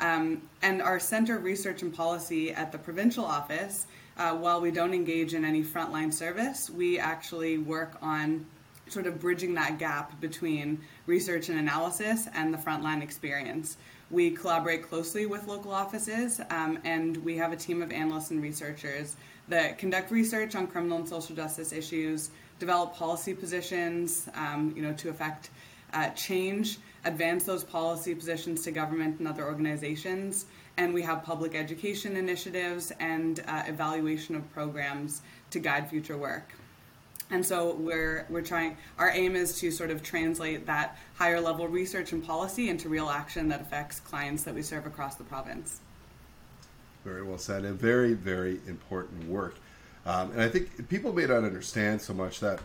Um, 0.00 0.42
and 0.60 0.82
our 0.82 0.98
Center 0.98 1.36
of 1.36 1.44
Research 1.44 1.82
and 1.82 1.94
Policy 1.94 2.50
at 2.50 2.72
the 2.72 2.78
provincial 2.78 3.24
office, 3.24 3.86
uh, 4.16 4.32
while 4.32 4.60
we 4.60 4.72
don't 4.72 4.92
engage 4.92 5.32
in 5.34 5.44
any 5.44 5.62
frontline 5.62 6.12
service, 6.12 6.68
we 6.68 6.98
actually 6.98 7.58
work 7.58 7.96
on 8.02 8.44
sort 8.88 9.06
of 9.06 9.20
bridging 9.20 9.54
that 9.54 9.78
gap 9.78 10.20
between 10.20 10.80
research 11.06 11.48
and 11.48 11.60
analysis 11.60 12.26
and 12.34 12.52
the 12.52 12.58
frontline 12.58 13.02
experience. 13.02 13.76
We 14.10 14.30
collaborate 14.30 14.88
closely 14.88 15.26
with 15.26 15.46
local 15.46 15.70
offices, 15.70 16.40
um, 16.48 16.78
and 16.84 17.18
we 17.18 17.36
have 17.36 17.52
a 17.52 17.56
team 17.56 17.82
of 17.82 17.92
analysts 17.92 18.30
and 18.30 18.42
researchers 18.42 19.16
that 19.48 19.76
conduct 19.76 20.10
research 20.10 20.54
on 20.54 20.66
criminal 20.66 20.98
and 20.98 21.08
social 21.08 21.36
justice 21.36 21.72
issues, 21.72 22.30
develop 22.58 22.94
policy 22.94 23.34
positions, 23.34 24.26
um, 24.34 24.72
you 24.74 24.82
know, 24.82 24.94
to 24.94 25.10
affect 25.10 25.50
uh, 25.92 26.08
change, 26.10 26.78
advance 27.04 27.44
those 27.44 27.64
policy 27.64 28.14
positions 28.14 28.62
to 28.62 28.70
government 28.70 29.18
and 29.18 29.28
other 29.28 29.44
organizations, 29.44 30.46
and 30.78 30.94
we 30.94 31.02
have 31.02 31.22
public 31.22 31.54
education 31.54 32.16
initiatives 32.16 32.92
and 33.00 33.40
uh, 33.46 33.62
evaluation 33.66 34.34
of 34.34 34.52
programs 34.54 35.20
to 35.50 35.58
guide 35.58 35.88
future 35.88 36.16
work. 36.16 36.57
And 37.30 37.44
so 37.44 37.74
we're 37.74 38.26
we're 38.30 38.42
trying. 38.42 38.76
Our 38.98 39.10
aim 39.10 39.36
is 39.36 39.58
to 39.60 39.70
sort 39.70 39.90
of 39.90 40.02
translate 40.02 40.66
that 40.66 40.96
higher 41.16 41.40
level 41.40 41.68
research 41.68 42.12
and 42.12 42.24
policy 42.24 42.70
into 42.70 42.88
real 42.88 43.10
action 43.10 43.48
that 43.48 43.60
affects 43.60 44.00
clients 44.00 44.44
that 44.44 44.54
we 44.54 44.62
serve 44.62 44.86
across 44.86 45.16
the 45.16 45.24
province. 45.24 45.80
Very 47.04 47.22
well 47.22 47.38
said, 47.38 47.64
and 47.64 47.78
very 47.78 48.14
very 48.14 48.60
important 48.66 49.28
work. 49.28 49.56
Um, 50.06 50.30
and 50.32 50.40
I 50.40 50.48
think 50.48 50.88
people 50.88 51.12
may 51.12 51.26
not 51.26 51.44
understand 51.44 52.00
so 52.00 52.14
much 52.14 52.40
that 52.40 52.60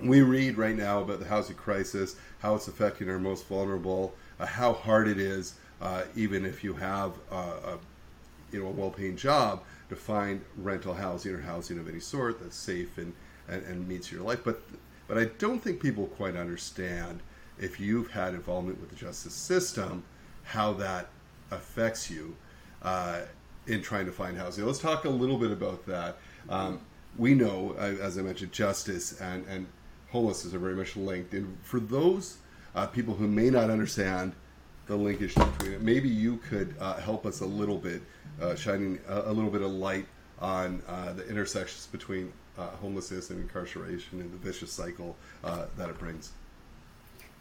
we 0.00 0.22
read 0.22 0.56
right 0.56 0.76
now 0.76 1.02
about 1.02 1.18
the 1.18 1.26
housing 1.26 1.56
crisis, 1.56 2.16
how 2.38 2.54
it's 2.54 2.68
affecting 2.68 3.10
our 3.10 3.18
most 3.18 3.46
vulnerable, 3.46 4.14
uh, 4.40 4.46
how 4.46 4.72
hard 4.72 5.08
it 5.08 5.18
is, 5.18 5.54
uh, 5.82 6.04
even 6.16 6.46
if 6.46 6.64
you 6.64 6.72
have 6.74 7.12
a 7.30 7.76
you 8.50 8.62
know 8.62 8.68
a 8.68 8.70
well-paying 8.70 9.16
job, 9.16 9.62
to 9.90 9.96
find 9.96 10.42
rental 10.56 10.94
housing 10.94 11.34
or 11.34 11.42
housing 11.42 11.78
of 11.78 11.86
any 11.86 12.00
sort 12.00 12.40
that's 12.40 12.56
safe 12.56 12.96
and 12.96 13.12
and, 13.48 13.62
and 13.64 13.88
meets 13.88 14.10
your 14.12 14.22
life. 14.22 14.40
But 14.44 14.62
but 15.06 15.16
I 15.16 15.24
don't 15.38 15.58
think 15.58 15.80
people 15.80 16.06
quite 16.06 16.36
understand 16.36 17.20
if 17.58 17.80
you've 17.80 18.10
had 18.10 18.34
involvement 18.34 18.80
with 18.80 18.90
the 18.90 18.96
justice 18.96 19.34
system, 19.34 20.04
how 20.44 20.74
that 20.74 21.08
affects 21.50 22.10
you 22.10 22.36
uh, 22.82 23.20
in 23.66 23.82
trying 23.82 24.06
to 24.06 24.12
find 24.12 24.36
housing. 24.36 24.64
Let's 24.66 24.78
talk 24.78 25.04
a 25.04 25.10
little 25.10 25.38
bit 25.38 25.50
about 25.50 25.86
that. 25.86 26.18
Um, 26.48 26.80
we 27.16 27.34
know, 27.34 27.74
uh, 27.78 27.94
as 28.00 28.18
I 28.18 28.22
mentioned, 28.22 28.52
justice 28.52 29.20
and, 29.20 29.44
and 29.46 29.66
homelessness 30.10 30.54
are 30.54 30.58
very 30.58 30.74
much 30.74 30.96
linked. 30.96 31.34
And 31.34 31.56
for 31.62 31.80
those 31.80 32.38
uh, 32.74 32.86
people 32.86 33.14
who 33.14 33.26
may 33.26 33.50
not 33.50 33.70
understand 33.70 34.32
the 34.86 34.96
linkage 34.96 35.34
between 35.34 35.72
it, 35.72 35.82
maybe 35.82 36.08
you 36.08 36.36
could 36.38 36.74
uh, 36.80 36.94
help 36.94 37.26
us 37.26 37.40
a 37.40 37.46
little 37.46 37.78
bit, 37.78 38.02
uh, 38.40 38.54
shining 38.54 38.98
a, 39.08 39.22
a, 39.22 39.32
little 39.32 39.50
bit 39.50 39.62
of 39.62 39.70
light 39.70 40.06
on 40.38 40.82
uh, 40.86 41.12
the 41.12 41.26
intersections 41.28 41.86
between 41.88 42.32
uh, 42.58 42.66
homelessness 42.80 43.30
and 43.30 43.40
incarceration 43.40 44.20
and 44.20 44.32
the 44.32 44.36
vicious 44.36 44.72
cycle 44.72 45.16
uh, 45.44 45.66
that 45.76 45.88
it 45.88 45.98
brings. 45.98 46.32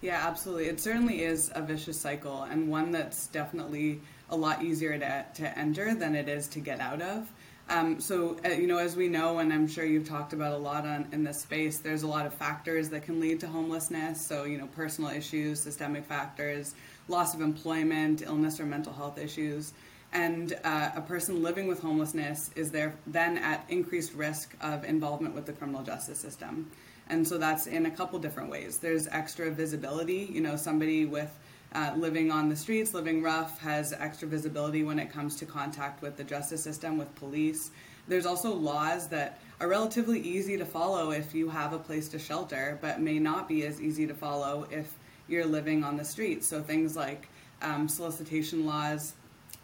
Yeah, 0.02 0.28
absolutely. 0.28 0.68
It 0.68 0.80
certainly 0.80 1.24
is 1.24 1.52
a 1.56 1.62
vicious 1.62 2.00
cycle 2.00 2.44
and 2.44 2.70
one 2.70 2.92
that's 2.92 3.28
definitely 3.28 4.02
a 4.30 4.36
lot 4.36 4.64
easier 4.64 4.98
to, 4.98 5.26
to 5.36 5.58
enter 5.58 5.96
than 5.96 6.16
it 6.16 6.30
is 6.30 6.48
to 6.50 6.60
get 6.60 6.80
out 6.80 7.02
of. 7.02 7.32
Um, 7.70 8.00
so, 8.00 8.38
uh, 8.46 8.50
you 8.50 8.68
know, 8.68 8.78
as 8.78 8.96
we 8.96 9.10
know, 9.10 9.40
and 9.40 9.52
I'm 9.52 9.68
sure 9.68 9.84
you've 9.84 10.08
talked 10.08 10.32
about 10.32 10.54
a 10.54 10.58
lot 10.58 10.86
on, 10.86 11.08
in 11.12 11.24
this 11.24 11.42
space, 11.42 11.80
there's 11.80 12.04
a 12.04 12.08
lot 12.08 12.26
of 12.26 12.34
factors 12.34 12.90
that 12.90 13.04
can 13.04 13.20
lead 13.20 13.42
to 13.42 13.48
homelessness. 13.48 14.26
So, 14.26 14.46
you 14.46 14.58
know, 14.58 14.68
personal 14.68 15.10
issues, 15.10 15.60
systemic 15.60 16.06
factors, 16.06 16.76
loss 17.10 17.34
of 17.34 17.42
employment, 17.42 18.22
illness 18.22 18.60
or 18.60 18.66
mental 18.66 18.94
health 18.94 19.18
issues 19.18 19.74
and 20.14 20.58
uh, 20.64 20.92
a 20.96 21.02
person 21.02 21.44
living 21.44 21.68
with 21.68 21.82
homelessness 21.82 22.50
is 22.56 22.72
there 22.72 22.96
then 23.06 23.38
at 23.38 23.66
increased 23.70 24.14
risk 24.14 24.56
of 24.62 24.84
involvement 24.84 25.36
with 25.36 25.46
the 25.46 25.54
criminal 25.54 25.84
justice 25.84 26.20
system. 26.20 26.72
And 27.10 27.28
so 27.28 27.38
that's 27.38 27.68
in 27.68 27.86
a 27.86 27.92
couple 27.92 28.20
different 28.20 28.50
ways. 28.50 28.80
There's 28.80 29.08
extra 29.08 29.52
visibility. 29.52 30.30
You 30.32 30.42
know, 30.42 30.56
somebody 30.56 31.06
with 31.06 31.32
uh, 31.74 31.94
living 31.98 32.32
on 32.32 32.50
the 32.50 32.56
streets, 32.56 32.94
living 32.94 33.22
rough, 33.22 33.60
has 33.60 33.94
extra 33.94 34.28
visibility 34.28 34.84
when 34.84 35.00
it 35.00 35.12
comes 35.12 35.36
to 35.38 35.46
contact 35.46 36.02
with 36.02 36.18
the 36.18 36.24
justice 36.24 36.64
system, 36.64 36.98
with 36.98 37.14
police. 37.16 37.72
There's 38.08 38.26
also 38.26 38.54
laws 38.54 39.10
that 39.10 39.40
are 39.60 39.68
relatively 39.68 40.20
easy 40.20 40.58
to 40.58 40.66
follow 40.66 41.12
if 41.12 41.36
you 41.36 41.50
have 41.50 41.74
a 41.74 41.80
place 41.80 42.08
to 42.10 42.20
shelter, 42.20 42.78
but 42.82 43.02
may 43.02 43.20
not 43.20 43.48
be 43.48 43.66
as 43.66 43.82
easy 43.82 44.08
to 44.08 44.14
follow 44.14 44.68
if 44.72 44.94
you're 45.28 45.46
living 45.46 45.84
on 45.84 45.98
the 45.98 46.06
streets. 46.06 46.48
So 46.48 46.62
things 46.62 46.96
like 46.96 47.28
um, 47.62 47.90
solicitation 47.90 48.66
laws, 48.66 49.14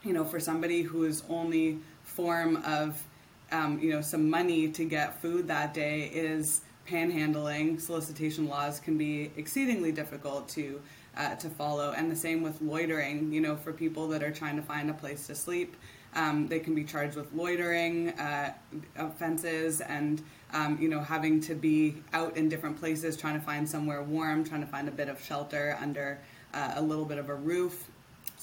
you 0.04 0.14
know, 0.14 0.26
for 0.26 0.40
somebody 0.40 0.82
whose 0.82 1.24
only 1.30 1.80
form 2.04 2.58
of, 2.66 3.02
um, 3.52 3.80
you 3.80 3.92
know, 3.92 4.02
some 4.02 4.30
money 4.30 4.68
to 4.70 4.84
get 4.86 5.22
food 5.22 5.48
that 5.48 5.74
day 5.74 6.04
is 6.14 6.62
panhandling, 6.88 7.80
solicitation 7.80 8.48
laws 8.48 8.80
can 8.80 8.98
be 8.98 9.32
exceedingly 9.38 9.92
difficult 9.92 10.50
to 10.50 10.82
uh, 11.16 11.36
to 11.36 11.48
follow. 11.48 11.92
And 11.92 12.12
the 12.12 12.16
same 12.16 12.42
with 12.42 12.62
loitering. 12.62 13.32
You 13.32 13.42
know, 13.42 13.56
for 13.56 13.72
people 13.72 14.08
that 14.10 14.24
are 14.24 14.32
trying 14.32 14.56
to 14.58 14.64
find 14.64 14.90
a 14.90 14.94
place 14.94 15.28
to 15.28 15.36
sleep, 15.36 15.76
um, 16.16 16.48
they 16.48 16.60
can 16.60 16.76
be 16.76 16.84
charged 16.84 17.16
with 17.16 17.32
loitering 17.34 18.10
uh, 18.12 18.54
offenses 18.98 19.82
and. 19.82 20.22
Um, 20.56 20.78
you 20.80 20.88
know, 20.88 21.00
having 21.00 21.42
to 21.42 21.56
be 21.56 21.96
out 22.14 22.38
in 22.38 22.48
different 22.48 22.80
places, 22.80 23.18
trying 23.18 23.34
to 23.34 23.44
find 23.44 23.68
somewhere 23.68 24.04
warm, 24.04 24.44
trying 24.44 24.62
to 24.62 24.68
find 24.68 24.88
a 24.88 24.92
bit 24.92 25.10
of 25.10 25.20
shelter 25.20 25.76
under 25.82 26.20
uh, 26.54 26.74
a 26.76 26.82
little 26.84 27.06
bit 27.06 27.18
of 27.18 27.30
a 27.30 27.34
roof. 27.34 27.90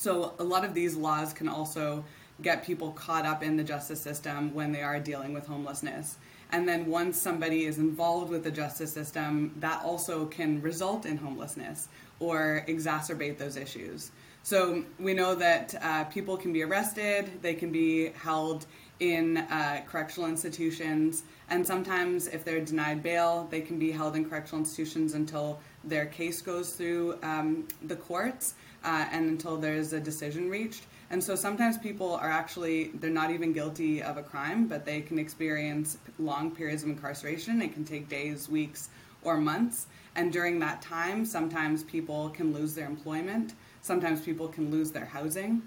So 0.00 0.33
a 0.38 0.45
lot 0.45 0.64
of 0.64 0.73
these 0.73 0.97
laws 0.97 1.35
can 1.35 1.47
also 1.47 2.07
get 2.40 2.64
people 2.64 2.92
caught 2.92 3.26
up 3.26 3.42
in 3.42 3.59
the 3.59 3.62
justice 3.62 4.00
system 4.00 4.54
when 4.54 4.73
they 4.73 4.80
are 4.80 4.99
dealing 4.99 5.35
with 5.35 5.47
homelessness. 5.47 6.16
And 6.50 6.66
then 6.66 6.87
once 6.87 7.21
somebody 7.21 7.66
is 7.66 7.76
involved 7.76 8.30
with 8.30 8.42
the 8.42 8.50
justice 8.50 8.95
system, 8.95 9.52
that 9.59 9.83
also 9.85 10.25
can 10.25 10.62
result 10.62 11.04
in 11.04 11.19
homelessness 11.19 11.88
or 12.19 12.64
exacerbate 12.66 13.37
those 13.37 13.57
issues. 13.57 14.11
So 14.42 14.85
we 14.99 15.12
know 15.12 15.35
that 15.35 15.75
uh, 15.83 16.04
people 16.04 16.38
can 16.38 16.54
be 16.54 16.62
arrested, 16.62 17.42
they 17.42 17.52
can 17.52 17.71
be 17.71 18.09
held 18.09 18.64
in 19.00 19.37
uh, 19.37 19.83
correctional 19.87 20.30
institutions, 20.30 21.25
and 21.50 21.66
sometimes 21.66 22.26
if 22.26 22.42
they're 22.42 22.64
denied 22.64 23.02
bail, 23.02 23.49
they 23.50 23.61
can 23.61 23.78
be 23.78 23.90
held 23.90 24.16
in 24.16 24.25
correctional 24.28 24.61
institutions 24.61 25.12
until 25.12 25.61
their 25.85 26.07
case 26.07 26.40
goes 26.40 26.73
through 26.73 27.19
um, 27.23 27.69
the 27.83 27.97
courts 27.97 28.54
uh, 28.85 29.07
and 29.11 29.29
until 29.29 29.57
there's 29.57 29.93
a 29.93 30.01
decision 30.01 30.49
reached. 30.49 30.85
And 31.11 31.23
so 31.23 31.35
sometimes 31.35 31.77
people 31.77 32.15
are 32.15 32.31
actually, 32.31 32.91
they're 32.95 33.11
not 33.11 33.31
even 33.31 33.53
guilty 33.53 34.03
of 34.03 34.17
a 34.17 34.23
crime, 34.23 34.69
but 34.69 34.85
they 34.85 35.01
can 35.01 35.19
experience 35.19 35.99
long 36.19 36.53
periods 36.53 36.85
of 36.85 36.89
incarceration. 36.89 37.61
It 37.61 37.73
can 37.73 37.85
take 37.85 38.09
days, 38.09 38.49
weeks, 38.49 38.91
or 39.23 39.37
months. 39.37 39.87
And 40.15 40.33
during 40.33 40.59
that 40.61 40.83
time, 40.83 41.25
sometimes 41.25 41.83
people 41.83 42.31
can 42.31 42.53
lose 42.53 42.75
their 42.75 42.87
employment, 42.87 43.55
sometimes 43.83 44.21
people 44.21 44.49
can 44.49 44.71
lose 44.71 44.91
their 44.91 45.05
housing. 45.05 45.63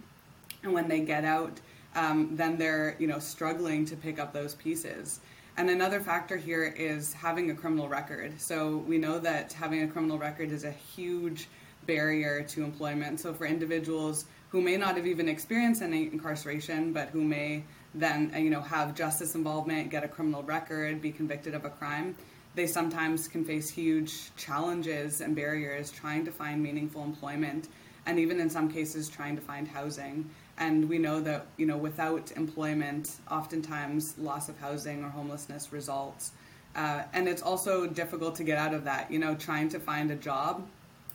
And 0.63 0.74
when 0.74 0.88
they 0.88 1.01
get 1.01 1.25
out, 1.25 1.60
um, 1.96 2.29
then 2.36 2.58
they're 2.58 2.96
you 3.00 3.08
know 3.08 3.20
struggling 3.20 3.86
to 3.86 3.96
pick 3.96 4.20
up 4.20 4.34
those 4.34 4.55
pieces. 4.55 5.20
And 5.55 5.70
another 5.70 6.00
factor 6.00 6.36
here 6.36 6.63
is 6.63 7.13
having 7.13 7.51
a 7.51 7.55
criminal 7.55 7.88
record. 7.88 8.41
So 8.41 8.77
we 8.77 8.98
know 8.98 9.20
that 9.20 9.53
having 9.53 9.84
a 9.84 9.88
criminal 9.88 10.17
record 10.17 10.51
is 10.51 10.63
a 10.63 10.72
huge 10.72 11.48
barrier 11.85 12.43
to 12.43 12.63
employment. 12.63 13.19
So 13.19 13.33
for 13.33 13.45
individuals 13.45 14.25
who 14.49 14.61
may 14.61 14.77
not 14.77 14.95
have 14.95 15.07
even 15.07 15.27
experienced 15.27 15.81
any 15.81 16.03
incarceration, 16.03 16.93
but 16.93 17.09
who 17.09 17.23
may 17.23 17.63
then 17.95 18.31
you 18.37 18.49
know 18.49 18.61
have 18.61 18.95
justice 18.95 19.35
involvement, 19.35 19.89
get 19.89 20.03
a 20.03 20.07
criminal 20.07 20.43
record, 20.43 21.01
be 21.01 21.11
convicted 21.11 21.53
of 21.53 21.65
a 21.65 21.69
crime, 21.69 22.15
they 22.55 22.67
sometimes 22.67 23.27
can 23.27 23.43
face 23.43 23.69
huge 23.69 24.35
challenges 24.35 25.21
and 25.21 25.35
barriers 25.35 25.91
trying 25.91 26.23
to 26.25 26.31
find 26.31 26.61
meaningful 26.61 27.03
employment, 27.03 27.67
and 28.05 28.19
even 28.19 28.39
in 28.39 28.49
some 28.49 28.69
cases 28.69 29.09
trying 29.09 29.35
to 29.35 29.41
find 29.41 29.67
housing. 29.67 30.29
And 30.59 30.87
we 30.87 30.99
know 30.99 31.19
that 31.21 31.47
you 31.57 31.65
know 31.65 31.77
without 31.77 32.31
employment, 32.33 33.15
oftentimes 33.31 34.15
loss 34.19 34.49
of 34.49 34.59
housing 34.59 35.03
or 35.03 35.09
homelessness 35.09 35.73
results. 35.73 36.31
Uh, 36.75 37.03
and 37.13 37.27
it's 37.27 37.41
also 37.41 37.85
difficult 37.85 38.35
to 38.35 38.43
get 38.43 38.57
out 38.57 38.73
of 38.73 38.83
that. 38.83 39.11
You 39.11 39.19
know, 39.19 39.33
trying 39.33 39.69
to 39.69 39.79
find 39.79 40.11
a 40.11 40.15
job 40.15 40.67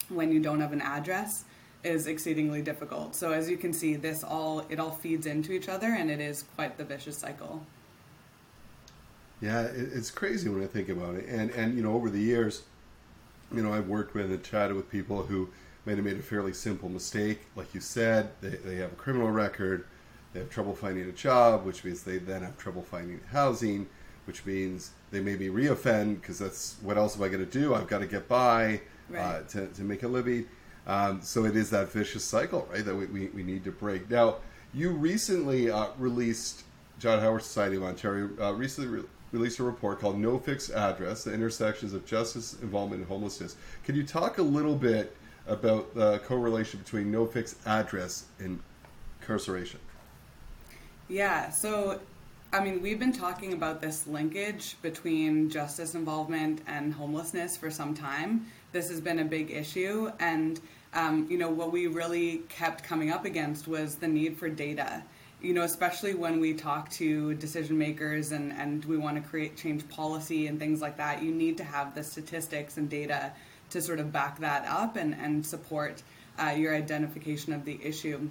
when 0.09 0.33
you 0.33 0.41
don't 0.41 0.61
have 0.61 0.73
an 0.73 0.81
address 0.81 1.45
is 1.85 2.07
exceedingly 2.07 2.62
difficult. 2.62 3.15
So 3.15 3.33
as 3.33 3.49
you 3.49 3.57
can 3.57 3.73
see, 3.73 3.97
this 3.97 4.25
all 4.25 4.65
it 4.69 4.81
all 4.81 4.91
feeds 4.91 5.27
into 5.27 5.53
each 5.53 5.69
other, 5.69 5.88
and 5.88 6.11
it 6.11 6.21
is 6.21 6.45
quite 6.55 6.77
the 6.77 6.85
vicious 6.85 7.17
cycle. 7.17 7.65
Yeah, 9.41 9.62
it's 9.62 10.11
crazy 10.11 10.49
when 10.49 10.62
I 10.62 10.67
think 10.67 10.88
about 10.88 11.15
it. 11.15 11.27
And 11.29 11.50
and 11.53 11.77
you 11.77 11.83
know, 11.83 11.93
over 11.93 12.11
the 12.11 12.21
years, 12.21 12.62
you 13.55 13.62
know, 13.62 13.73
I've 13.73 13.88
worked 13.88 14.15
with 14.15 14.31
and 14.31 14.43
chatted 14.43 14.77
with 14.77 14.91
people 14.91 15.23
who 15.23 15.49
may 15.87 15.95
have 15.95 16.05
made 16.05 16.19
a 16.19 16.23
fairly 16.23 16.53
simple 16.53 16.88
mistake. 16.88 17.41
Like 17.55 17.75
you 17.75 17.81
said, 17.81 18.31
they, 18.41 18.50
they 18.50 18.77
have 18.77 18.93
a 18.93 18.97
criminal 18.97 19.31
record, 19.31 19.87
they 20.33 20.41
have 20.41 20.50
trouble 20.50 20.75
finding 20.75 21.09
a 21.09 21.12
job, 21.12 21.65
which 21.65 21.85
means 21.85 22.03
they 22.03 22.19
then 22.19 22.43
have 22.43 22.59
trouble 22.59 22.83
finding 22.83 23.21
housing, 23.31 23.87
which 24.27 24.45
means 24.45 24.91
they 25.12 25.21
maybe 25.21 25.49
reoffend 25.49 26.21
because 26.21 26.41
that's 26.41 26.77
what 26.83 26.99
else 26.99 27.17
am 27.17 27.23
I 27.23 27.29
going 27.29 27.45
to 27.45 27.50
do? 27.50 27.75
I've 27.75 27.87
got 27.87 28.00
to 28.00 28.07
get 28.07 28.29
by 28.29 28.81
right. 29.09 29.21
uh, 29.21 29.43
to, 29.49 29.67
to 29.69 29.83
make 29.83 30.03
a 30.03 30.09
living. 30.09 30.47
Um, 30.87 31.21
so 31.23 31.45
it 31.45 31.57
is 31.57 31.71
that 31.71 31.93
vicious 31.93 32.25
cycle, 32.25 32.67
right, 32.73 32.85
that 32.85 32.95
we, 32.95 33.07
we, 33.07 33.27
we 33.29 33.43
need 33.43 33.65
to 33.65 33.73
break. 33.73 34.11
Now, 34.11 34.37
you 34.73 34.91
recently 34.91 35.71
uh, 35.71 35.88
released, 35.99 36.65
John 36.99 37.21
Howard 37.21 37.43
Society 37.43 37.77
of 37.77 37.83
Ontario 37.83 38.31
uh, 38.41 38.53
recently 38.55 38.88
re- 38.99 39.05
released 39.33 39.59
a 39.59 39.62
report 39.62 40.00
called 40.00 40.19
No 40.19 40.38
Fixed 40.38 40.71
Address 40.71 41.25
The 41.25 41.35
Intersections 41.35 41.93
of 41.93 42.07
Justice, 42.07 42.57
Involvement, 42.62 43.03
and 43.03 43.09
Homelessness. 43.09 43.57
Can 43.85 43.95
you 43.95 44.03
talk 44.05 44.38
a 44.38 44.43
little 44.43 44.75
bit 44.75 45.15
about 45.47 45.95
the 45.95 46.19
correlation 46.21 46.79
between 46.79 47.11
no 47.11 47.27
fixed 47.27 47.57
address 47.67 48.27
and 48.38 48.61
incarceration. 49.29 49.81
Yeah, 51.09 51.50
so 51.50 52.00
I 52.50 52.65
mean, 52.65 52.81
we've 52.81 52.99
been 52.99 53.12
talking 53.12 53.53
about 53.53 53.83
this 53.83 54.07
linkage 54.07 54.77
between 54.81 55.50
justice 55.50 55.95
involvement 55.95 56.62
and 56.67 56.95
homelessness 56.95 57.59
for 57.59 57.71
some 57.71 57.95
time. 57.95 58.47
This 58.78 58.90
has 58.90 59.00
been 59.00 59.18
a 59.18 59.25
big 59.25 59.50
issue, 59.50 60.12
and 60.20 60.61
um, 60.94 61.26
you 61.28 61.37
know 61.37 61.50
what 61.50 61.73
we 61.73 61.88
really 61.88 62.42
kept 62.49 62.85
coming 62.85 63.11
up 63.11 63.25
against 63.25 63.66
was 63.66 63.97
the 63.97 64.06
need 64.06 64.37
for 64.38 64.49
data. 64.49 65.02
You 65.42 65.52
know, 65.52 65.62
especially 65.62 66.14
when 66.14 66.38
we 66.38 66.54
talk 66.54 66.88
to 66.90 67.35
decision 67.35 67.76
makers 67.76 68.30
and, 68.30 68.52
and 68.52 68.85
we 68.85 68.97
want 68.97 69.20
to 69.20 69.28
create 69.28 69.56
change 69.56 69.88
policy 69.88 70.47
and 70.47 70.61
things 70.61 70.80
like 70.80 70.97
that, 70.99 71.25
you 71.25 71.35
need 71.35 71.56
to 71.56 71.64
have 71.64 71.97
the 71.97 72.04
statistics 72.04 72.76
and 72.76 72.88
data 72.88 73.32
to 73.70 73.82
sort 73.82 73.99
of 73.99 74.12
back 74.12 74.38
that 74.38 74.64
up 74.68 74.94
and, 74.94 75.12
and 75.16 75.44
support 75.44 76.00
uh, 76.38 76.50
your 76.50 76.73
identification 76.73 77.52
of 77.52 77.64
the 77.64 77.80
issue. 77.82 78.30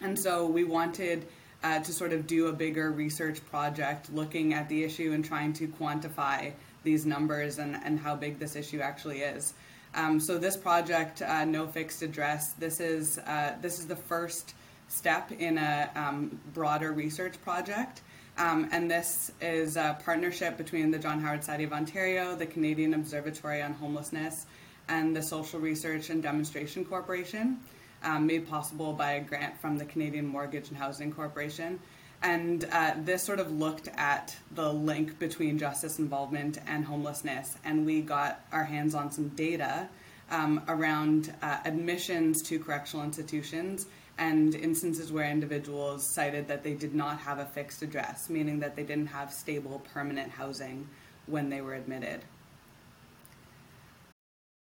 And 0.00 0.16
so 0.16 0.46
we 0.46 0.62
wanted 0.62 1.26
uh, 1.64 1.80
to 1.80 1.92
sort 1.92 2.12
of 2.12 2.28
do 2.28 2.46
a 2.46 2.52
bigger 2.52 2.92
research 2.92 3.44
project 3.46 4.14
looking 4.14 4.54
at 4.54 4.68
the 4.68 4.84
issue 4.84 5.10
and 5.12 5.24
trying 5.24 5.54
to 5.54 5.66
quantify 5.66 6.52
these 6.84 7.04
numbers 7.04 7.58
and, 7.58 7.74
and 7.84 7.98
how 7.98 8.14
big 8.14 8.38
this 8.38 8.54
issue 8.54 8.78
actually 8.78 9.22
is. 9.22 9.54
Um, 9.94 10.20
so 10.20 10.38
this 10.38 10.56
project, 10.56 11.22
uh, 11.22 11.44
No 11.44 11.66
Fixed 11.66 12.02
Address, 12.02 12.52
this 12.52 12.80
is 12.80 13.18
uh, 13.18 13.54
this 13.60 13.78
is 13.78 13.86
the 13.86 13.96
first 13.96 14.54
step 14.88 15.32
in 15.32 15.58
a 15.58 15.90
um, 15.94 16.40
broader 16.54 16.92
research 16.92 17.40
project. 17.42 18.02
Um, 18.38 18.68
and 18.70 18.88
this 18.88 19.32
is 19.40 19.76
a 19.76 19.98
partnership 20.04 20.56
between 20.56 20.92
the 20.92 20.98
John 20.98 21.20
Howard 21.20 21.42
Society 21.42 21.64
of 21.64 21.72
Ontario, 21.72 22.36
the 22.36 22.46
Canadian 22.46 22.94
Observatory 22.94 23.62
on 23.62 23.72
Homelessness, 23.72 24.46
and 24.88 25.14
the 25.14 25.22
Social 25.22 25.58
Research 25.58 26.10
and 26.10 26.22
Demonstration 26.22 26.84
Corporation, 26.84 27.58
um, 28.04 28.26
made 28.28 28.48
possible 28.48 28.92
by 28.92 29.14
a 29.14 29.20
grant 29.20 29.60
from 29.60 29.76
the 29.76 29.84
Canadian 29.84 30.24
Mortgage 30.24 30.68
and 30.68 30.78
Housing 30.78 31.12
Corporation. 31.12 31.80
And 32.22 32.64
uh, 32.72 32.94
this 32.98 33.22
sort 33.22 33.38
of 33.38 33.52
looked 33.52 33.88
at 33.96 34.36
the 34.54 34.72
link 34.72 35.18
between 35.18 35.58
justice 35.58 35.98
involvement 35.98 36.58
and 36.66 36.84
homelessness, 36.84 37.56
and 37.64 37.86
we 37.86 38.00
got 38.00 38.44
our 38.50 38.64
hands 38.64 38.94
on 38.94 39.12
some 39.12 39.28
data 39.28 39.88
um, 40.30 40.62
around 40.68 41.32
uh, 41.42 41.58
admissions 41.64 42.42
to 42.42 42.58
correctional 42.58 43.04
institutions 43.04 43.86
and 44.18 44.56
instances 44.56 45.12
where 45.12 45.30
individuals 45.30 46.04
cited 46.04 46.48
that 46.48 46.64
they 46.64 46.74
did 46.74 46.94
not 46.94 47.20
have 47.20 47.38
a 47.38 47.44
fixed 47.44 47.82
address, 47.82 48.28
meaning 48.28 48.58
that 48.58 48.74
they 48.74 48.82
didn't 48.82 49.06
have 49.06 49.32
stable 49.32 49.80
permanent 49.94 50.30
housing 50.30 50.88
when 51.26 51.48
they 51.48 51.60
were 51.60 51.74
admitted. 51.74 52.24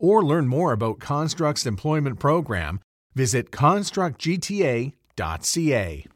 or 0.00 0.24
learn 0.24 0.48
more 0.48 0.72
about 0.72 0.98
Construct's 0.98 1.66
employment 1.66 2.18
program, 2.18 2.80
visit 3.14 3.52
constructgta.ca. 3.52 6.06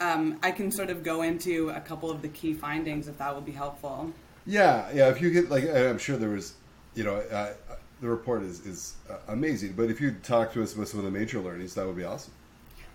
Um, 0.00 0.38
I 0.42 0.50
can 0.50 0.70
sort 0.70 0.88
of 0.90 1.02
go 1.02 1.22
into 1.22 1.70
a 1.70 1.80
couple 1.80 2.10
of 2.10 2.20
the 2.22 2.28
key 2.28 2.54
findings 2.54 3.08
if 3.08 3.18
that 3.18 3.34
would 3.34 3.44
be 3.44 3.52
helpful. 3.52 4.12
Yeah, 4.46 4.88
yeah. 4.94 5.08
If 5.08 5.20
you 5.20 5.30
get 5.30 5.50
like, 5.50 5.68
I'm 5.68 5.98
sure 5.98 6.16
there 6.16 6.30
was, 6.30 6.54
you 6.94 7.04
know, 7.04 7.16
uh, 7.16 7.52
the 8.00 8.08
report 8.08 8.42
is 8.42 8.64
is 8.66 8.94
uh, 9.10 9.16
amazing. 9.28 9.72
But 9.72 9.90
if 9.90 10.00
you 10.00 10.12
talk 10.22 10.52
to 10.54 10.62
us 10.62 10.74
about 10.74 10.88
some 10.88 11.00
of 11.00 11.04
the 11.04 11.10
major 11.10 11.40
learnings, 11.40 11.74
that 11.74 11.86
would 11.86 11.96
be 11.96 12.04
awesome. 12.04 12.32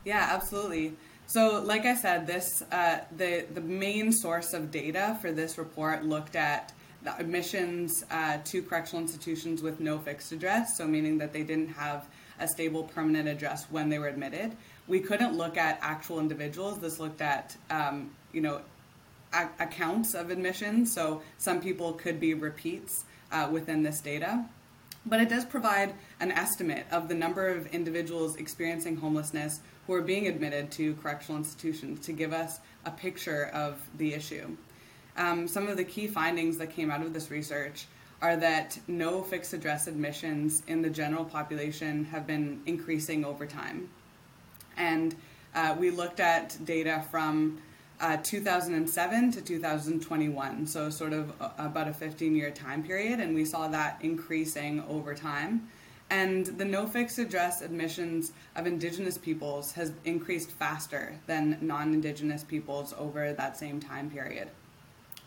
Yeah, 0.05 0.29
absolutely. 0.31 0.93
So, 1.25 1.61
like 1.61 1.85
I 1.85 1.95
said, 1.95 2.27
this 2.27 2.63
uh, 2.71 2.99
the 3.15 3.45
the 3.53 3.61
main 3.61 4.11
source 4.11 4.53
of 4.53 4.71
data 4.71 5.17
for 5.21 5.31
this 5.31 5.57
report 5.57 6.03
looked 6.03 6.35
at 6.35 6.73
the 7.03 7.17
admissions 7.17 8.03
uh, 8.11 8.37
to 8.45 8.61
correctional 8.61 9.01
institutions 9.01 9.61
with 9.61 9.79
no 9.79 9.97
fixed 9.97 10.31
address, 10.31 10.77
so 10.77 10.87
meaning 10.87 11.17
that 11.19 11.33
they 11.33 11.43
didn't 11.43 11.69
have 11.69 12.05
a 12.39 12.47
stable 12.47 12.83
permanent 12.83 13.27
address 13.27 13.65
when 13.69 13.89
they 13.89 13.99
were 13.99 14.07
admitted. 14.07 14.55
We 14.87 14.99
couldn't 14.99 15.37
look 15.37 15.57
at 15.57 15.79
actual 15.81 16.19
individuals. 16.19 16.79
This 16.79 16.99
looked 16.99 17.21
at, 17.21 17.55
um, 17.69 18.11
you 18.33 18.41
know, 18.41 18.61
a- 19.33 19.49
accounts 19.59 20.13
of 20.13 20.29
admissions. 20.29 20.93
So 20.93 21.21
some 21.37 21.61
people 21.61 21.93
could 21.93 22.19
be 22.19 22.33
repeats 22.33 23.05
uh, 23.31 23.49
within 23.51 23.83
this 23.83 24.01
data. 24.01 24.45
But 25.05 25.21
it 25.21 25.29
does 25.29 25.45
provide 25.45 25.93
an 26.19 26.31
estimate 26.31 26.85
of 26.91 27.07
the 27.07 27.15
number 27.15 27.47
of 27.47 27.67
individuals 27.67 28.35
experiencing 28.35 28.97
homelessness 28.97 29.61
who 29.87 29.93
are 29.93 30.01
being 30.01 30.27
admitted 30.27 30.71
to 30.71 30.95
correctional 30.95 31.37
institutions 31.37 32.05
to 32.05 32.11
give 32.11 32.33
us 32.33 32.59
a 32.85 32.91
picture 32.91 33.45
of 33.53 33.81
the 33.97 34.13
issue. 34.13 34.57
Um, 35.17 35.47
some 35.47 35.67
of 35.67 35.77
the 35.77 35.83
key 35.83 36.07
findings 36.07 36.57
that 36.57 36.71
came 36.71 36.89
out 36.91 37.01
of 37.01 37.13
this 37.13 37.29
research 37.29 37.87
are 38.21 38.35
that 38.37 38.77
no 38.87 39.21
fixed 39.21 39.53
address 39.53 39.87
admissions 39.87 40.61
in 40.67 40.81
the 40.81 40.89
general 40.89 41.25
population 41.25 42.05
have 42.05 42.27
been 42.27 42.61
increasing 42.65 43.23
over 43.23 43.45
time. 43.45 43.89
And 44.77 45.15
uh, 45.55 45.75
we 45.79 45.89
looked 45.91 46.19
at 46.19 46.57
data 46.65 47.03
from 47.09 47.61
uh, 47.99 48.17
2007 48.23 49.31
to 49.31 49.41
2021, 49.41 50.67
so 50.67 50.89
sort 50.89 51.13
of 51.13 51.33
a, 51.39 51.51
about 51.57 51.87
a 51.87 51.93
15 51.93 52.35
year 52.35 52.51
time 52.51 52.83
period, 52.83 53.19
and 53.19 53.35
we 53.35 53.45
saw 53.45 53.67
that 53.67 53.97
increasing 54.01 54.83
over 54.87 55.13
time. 55.13 55.69
And 56.09 56.45
the 56.45 56.65
no 56.65 56.87
fixed 56.87 57.19
address 57.19 57.61
admissions 57.61 58.31
of 58.55 58.65
Indigenous 58.65 59.17
peoples 59.17 59.73
has 59.73 59.91
increased 60.05 60.49
faster 60.49 61.15
than 61.27 61.57
non 61.61 61.93
Indigenous 61.93 62.43
peoples 62.43 62.93
over 62.97 63.33
that 63.33 63.57
same 63.57 63.79
time 63.79 64.09
period. 64.09 64.49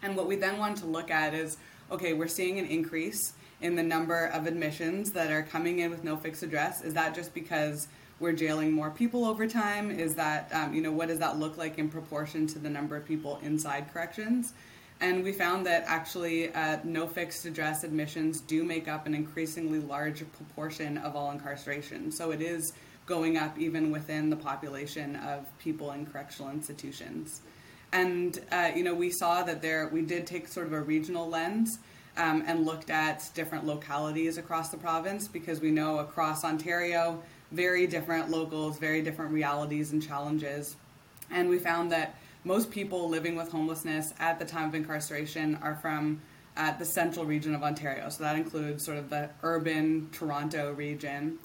And 0.03 0.17
what 0.17 0.27
we 0.27 0.37
then 0.37 0.59
want 0.59 0.79
to 0.79 0.87
look 0.87 1.11
at 1.11 1.35
is 1.35 1.57
okay, 1.91 2.15
we're 2.15 2.29
seeing 2.29 2.59
an 2.59 2.65
increase 2.67 3.35
in 3.61 3.77
the 3.77 3.83
number 3.83 4.27
of 4.27 4.47
admissions 4.47 5.13
that 5.13 5.31
are 5.31 5.43
coming 5.43 5.81
in 5.81 5.91
with 5.91 6.03
no 6.03 6.17
fixed 6.17 6.43
address. 6.43 6.83
Is 6.83 6.95
that 6.95 7.15
just 7.15 7.35
because 7.35 7.87
we're 8.19 8.33
jailing 8.33 8.73
more 8.73 8.91
people 8.91 9.25
over 9.25 9.47
time? 9.47 9.91
Is 9.91 10.15
that, 10.15 10.49
um, 10.55 10.73
you 10.73 10.81
know, 10.81 10.93
what 10.93 11.09
does 11.09 11.19
that 11.19 11.39
look 11.39 11.59
like 11.59 11.79
in 11.79 11.89
proportion 11.89 12.47
to 12.49 12.59
the 12.59 12.71
number 12.71 12.97
of 12.97 13.05
people 13.05 13.39
inside 13.43 13.93
corrections? 13.93 14.55
And 15.01 15.23
we 15.25 15.33
found 15.33 15.67
that 15.67 15.85
actually 15.87 16.55
uh, 16.55 16.79
no 16.85 17.07
fixed 17.07 17.45
address 17.45 17.83
admissions 17.85 18.41
do 18.41 18.65
make 18.65 18.89
up 18.89 19.07
an 19.07 19.15
increasingly 19.15 19.81
large 19.81 20.25
proportion 20.33 20.97
of 20.99 21.17
all 21.17 21.31
incarceration. 21.31 22.13
So 22.13 22.31
it 22.31 22.41
is 22.41 22.73
going 23.05 23.37
up 23.37 23.59
even 23.59 23.91
within 23.91 24.31
the 24.31 24.37
population 24.37 25.17
of 25.17 25.47
people 25.59 25.91
in 25.91 26.07
correctional 26.07 26.53
institutions. 26.53 27.43
And 27.93 28.39
uh, 28.51 28.71
you 28.75 28.85
know, 28.85 28.95
we 28.95 29.11
saw 29.11 29.43
that 29.43 29.63
there 29.63 29.89
we 29.89 30.03
did 30.03 30.27
take 30.27 30.49
sort 30.49 30.67
of 30.67 30.73
a 30.73 30.81
regional 30.81 31.29
lens 31.29 31.79
um, 32.17 32.43
and 32.47 32.65
looked 32.65 32.91
at 32.91 33.31
different 33.35 33.67
localities 33.67 34.39
across 34.39 34.71
the 34.71 34.77
province 34.77 35.29
because 35.29 35.61
we 35.61 35.71
know 35.71 35.99
across 35.99 36.45
Ontario, 36.45 37.23
very 37.51 37.87
different 37.87 38.31
locals, 38.31 38.79
very 38.79 39.03
different 39.03 39.33
realities 39.33 39.93
and 39.93 40.03
challenges. 40.03 40.77
And 41.31 41.49
we 41.49 41.59
found 41.59 41.93
that 41.93 42.17
most 42.45 42.71
people 42.71 43.09
living 43.09 43.37
with 43.37 43.51
homelessness 43.51 44.13
at 44.19 44.39
the 44.39 44.45
time 44.45 44.69
of 44.69 44.75
incarceration 44.75 45.57
are 45.63 45.77
from 45.77 46.21
uh, 46.57 46.77
the 46.77 46.85
central 46.85 47.25
region 47.25 47.55
of 47.55 47.63
Ontario. 47.63 48.09
So 48.09 48.25
that 48.25 48.37
includes 48.37 48.85
sort 48.85 48.99
of 48.99 49.09
the 49.11 49.31
urban 49.43 50.09
Toronto 50.13 50.73
region. 50.73 51.39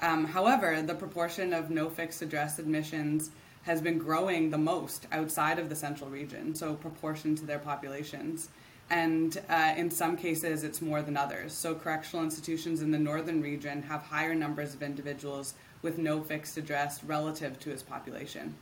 Um, 0.00 0.24
however, 0.24 0.82
the 0.82 0.94
proportion 0.94 1.52
of 1.52 1.70
no 1.70 1.88
fixed 1.88 2.22
address 2.22 2.58
admissions 2.58 3.30
has 3.62 3.80
been 3.80 3.98
growing 3.98 4.50
the 4.50 4.58
most 4.58 5.06
outside 5.12 5.58
of 5.58 5.68
the 5.68 5.76
central 5.76 6.10
region, 6.10 6.54
so 6.54 6.74
proportion 6.74 7.36
to 7.36 7.46
their 7.46 7.58
populations. 7.58 8.48
And 8.90 9.40
uh, 9.48 9.74
in 9.76 9.90
some 9.90 10.16
cases, 10.16 10.64
it's 10.64 10.82
more 10.82 11.00
than 11.00 11.16
others. 11.16 11.52
So, 11.52 11.74
correctional 11.74 12.24
institutions 12.24 12.82
in 12.82 12.90
the 12.90 12.98
northern 12.98 13.40
region 13.40 13.82
have 13.82 14.02
higher 14.02 14.34
numbers 14.34 14.74
of 14.74 14.82
individuals 14.82 15.54
with 15.80 15.98
no 15.98 16.22
fixed 16.22 16.58
address 16.58 17.02
relative 17.02 17.58
to 17.60 17.70
its 17.70 17.82
population. 17.82 18.54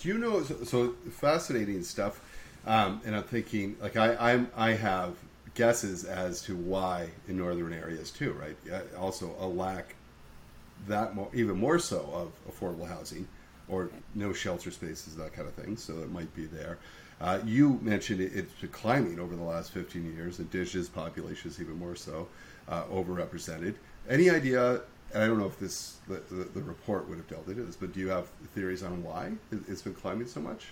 Do 0.00 0.08
you 0.08 0.18
know? 0.18 0.44
So, 0.44 0.64
so 0.64 0.94
fascinating 1.10 1.82
stuff. 1.82 2.20
Um, 2.66 3.00
and 3.04 3.16
I'm 3.16 3.24
thinking, 3.24 3.76
like, 3.80 3.96
I, 3.96 4.32
I'm, 4.32 4.50
I 4.56 4.72
have 4.72 5.16
guesses 5.54 6.04
as 6.04 6.42
to 6.42 6.54
why 6.54 7.08
in 7.26 7.36
northern 7.36 7.72
areas 7.72 8.10
too, 8.10 8.32
right? 8.32 8.84
Also, 8.96 9.34
a 9.40 9.46
lack 9.46 9.94
that 10.86 11.14
more, 11.14 11.28
even 11.34 11.58
more 11.58 11.78
so 11.78 12.08
of 12.12 12.32
affordable 12.52 12.88
housing 12.88 13.26
or 13.68 13.90
no 14.14 14.32
shelter 14.32 14.70
spaces, 14.70 15.16
that 15.16 15.34
kind 15.34 15.46
of 15.46 15.54
thing. 15.54 15.76
So 15.76 15.94
it 15.98 16.10
might 16.10 16.34
be 16.34 16.46
there. 16.46 16.78
Uh, 17.20 17.40
you 17.44 17.78
mentioned 17.82 18.20
it, 18.20 18.32
it's 18.34 18.52
declining 18.60 19.18
over 19.18 19.34
the 19.34 19.42
last 19.42 19.72
15 19.72 20.14
years. 20.14 20.38
Indigenous 20.38 20.88
population 20.88 21.50
is 21.50 21.60
even 21.60 21.78
more 21.78 21.96
so 21.96 22.28
uh, 22.68 22.84
overrepresented. 22.84 23.74
Any 24.08 24.30
idea? 24.30 24.82
And 25.12 25.22
I 25.22 25.26
don't 25.26 25.38
know 25.38 25.46
if 25.46 25.58
this 25.58 25.96
the, 26.06 26.22
the, 26.30 26.44
the, 26.44 26.62
report 26.62 27.08
would 27.08 27.16
have 27.16 27.28
dealt 27.28 27.48
into 27.48 27.62
this, 27.62 27.76
but 27.76 27.92
do 27.92 28.00
you 28.00 28.08
have 28.08 28.28
theories 28.54 28.82
on 28.82 29.02
why 29.02 29.32
it's 29.66 29.82
been 29.82 29.94
climbing 29.94 30.28
so 30.28 30.40
much? 30.40 30.66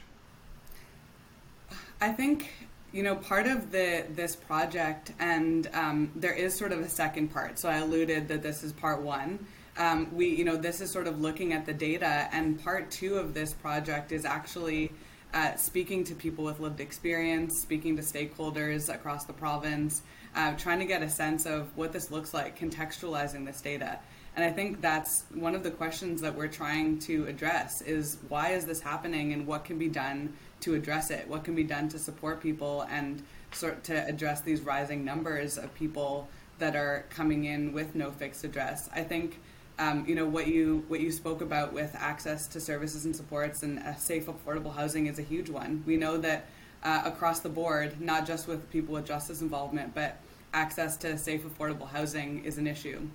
I 2.01 2.13
think 2.13 2.53
you 2.93 3.03
know 3.03 3.17
part 3.17 3.47
of 3.47 3.73
the 3.73 4.05
this 4.11 4.37
project, 4.37 5.13
and 5.19 5.69
um, 5.73 6.13
there 6.15 6.35
is 6.35 6.55
sort 6.55 6.73
of 6.73 6.81
a 6.81 6.89
second 6.89 7.33
part. 7.33 7.59
So 7.59 7.69
I 7.69 7.79
alluded 7.79 8.29
that 8.29 8.43
this 8.43 8.63
is 8.63 8.73
part 8.73 9.01
one 9.01 9.47
um, 9.79 10.15
we, 10.15 10.29
you 10.29 10.45
know, 10.45 10.57
this 10.57 10.81
is 10.81 10.91
sort 10.91 11.07
of 11.07 11.21
looking 11.21 11.53
at 11.53 11.67
the 11.67 11.75
data, 11.75 12.29
and 12.33 12.63
part 12.63 12.91
two 12.91 13.17
of 13.17 13.35
this 13.35 13.53
project 13.53 14.13
is 14.13 14.25
actually 14.25 14.93
uh, 15.35 15.55
speaking 15.57 16.05
to 16.05 16.15
people 16.15 16.45
with 16.45 16.61
lived 16.61 16.81
experience, 16.81 17.61
speaking 17.61 17.97
to 17.97 18.03
stakeholders 18.03 18.93
across 18.93 19.25
the 19.25 19.33
province, 19.33 20.03
uh, 20.35 20.55
trying 20.57 20.79
to 20.79 20.87
get 20.87 21.03
a 21.03 21.11
sense 21.11 21.47
of 21.47 21.77
what 21.77 21.93
this 21.93 22.11
looks 22.11 22.33
like, 22.33 22.59
contextualizing 22.59 23.45
this 23.45 23.61
data. 23.61 23.99
And 24.35 24.45
I 24.45 24.53
think 24.53 24.83
that's 24.83 25.25
one 25.35 25.55
of 25.55 25.63
the 25.63 25.71
questions 25.71 26.21
that 26.21 26.35
we're 26.35 26.49
trying 26.49 26.99
to 27.01 27.27
address 27.27 27.81
is 27.81 28.19
why 28.29 28.51
is 28.51 28.67
this 28.67 28.81
happening 28.81 29.33
and 29.33 29.47
what 29.47 29.65
can 29.65 29.79
be 29.79 29.89
done 29.89 30.35
to 30.61 30.75
address 30.75 31.11
it? 31.11 31.27
What 31.27 31.43
can 31.43 31.55
be 31.55 31.65
done 31.65 31.89
to 31.89 31.99
support 31.99 32.43
people 32.43 32.83
and 32.91 33.23
sort 33.53 33.83
to 33.85 34.07
address 34.07 34.43
these 34.43 34.61
rising 34.61 35.05
numbers 35.05 35.57
of 35.57 35.75
people 35.75 36.29
that 36.59 36.77
are 36.77 37.07
coming 37.09 37.45
in 37.45 37.73
with 37.73 37.95
no 37.95 38.11
fixed 38.11 38.45
address? 38.45 38.91
I 38.95 39.03
think 39.03 39.41
um, 39.79 40.05
you 40.07 40.15
know 40.15 40.27
what 40.27 40.47
you 40.47 40.85
what 40.89 41.01
you 41.01 41.13
spoke 41.13 41.43
about 41.43 41.73
with 41.73 41.95
access 41.95 42.47
to 42.49 42.61
services 42.61 43.05
and 43.05 43.15
supports 43.15 43.63
and 43.63 43.83
safe 43.99 44.27
affordable 44.27 44.75
housing 44.75 45.07
is 45.07 45.19
a 45.19 45.23
huge 45.23 45.51
one. 45.51 45.83
We 45.87 45.97
know 45.97 46.17
that 46.19 46.47
uh, 46.83 47.03
across 47.05 47.41
the 47.41 47.49
board 47.49 48.01
not 48.01 48.27
just 48.27 48.49
with 48.49 48.71
people 48.71 48.95
with 48.95 49.07
justice 49.07 49.43
involvement 49.43 49.95
but 49.95 50.19
access 50.55 50.97
to 50.99 51.19
safe 51.19 51.45
affordable 51.45 51.89
housing 51.89 52.45
is 52.45 52.59
an 52.59 52.67
issue. 52.67 53.07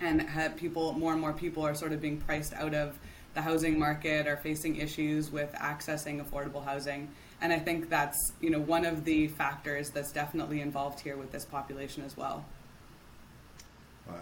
And 0.00 0.28
people 0.56 0.92
more 0.92 1.12
and 1.12 1.20
more 1.20 1.32
people 1.32 1.64
are 1.64 1.74
sort 1.74 1.92
of 1.92 2.00
being 2.00 2.18
priced 2.18 2.52
out 2.54 2.74
of 2.74 2.98
the 3.34 3.40
housing 3.40 3.78
market 3.78 4.26
are 4.26 4.36
facing 4.36 4.76
issues 4.76 5.30
with 5.30 5.50
accessing 5.54 6.22
affordable 6.22 6.62
housing. 6.64 7.08
And 7.40 7.52
i 7.52 7.58
think 7.58 7.88
that's 7.88 8.32
you 8.40 8.50
know 8.50 8.60
one 8.60 8.84
of 8.84 9.04
the 9.04 9.28
factors 9.28 9.90
that's 9.90 10.12
definitely 10.12 10.60
involved 10.60 11.00
here 11.00 11.16
with 11.16 11.32
this 11.32 11.46
population 11.46 12.04
as 12.04 12.16
well 12.16 12.44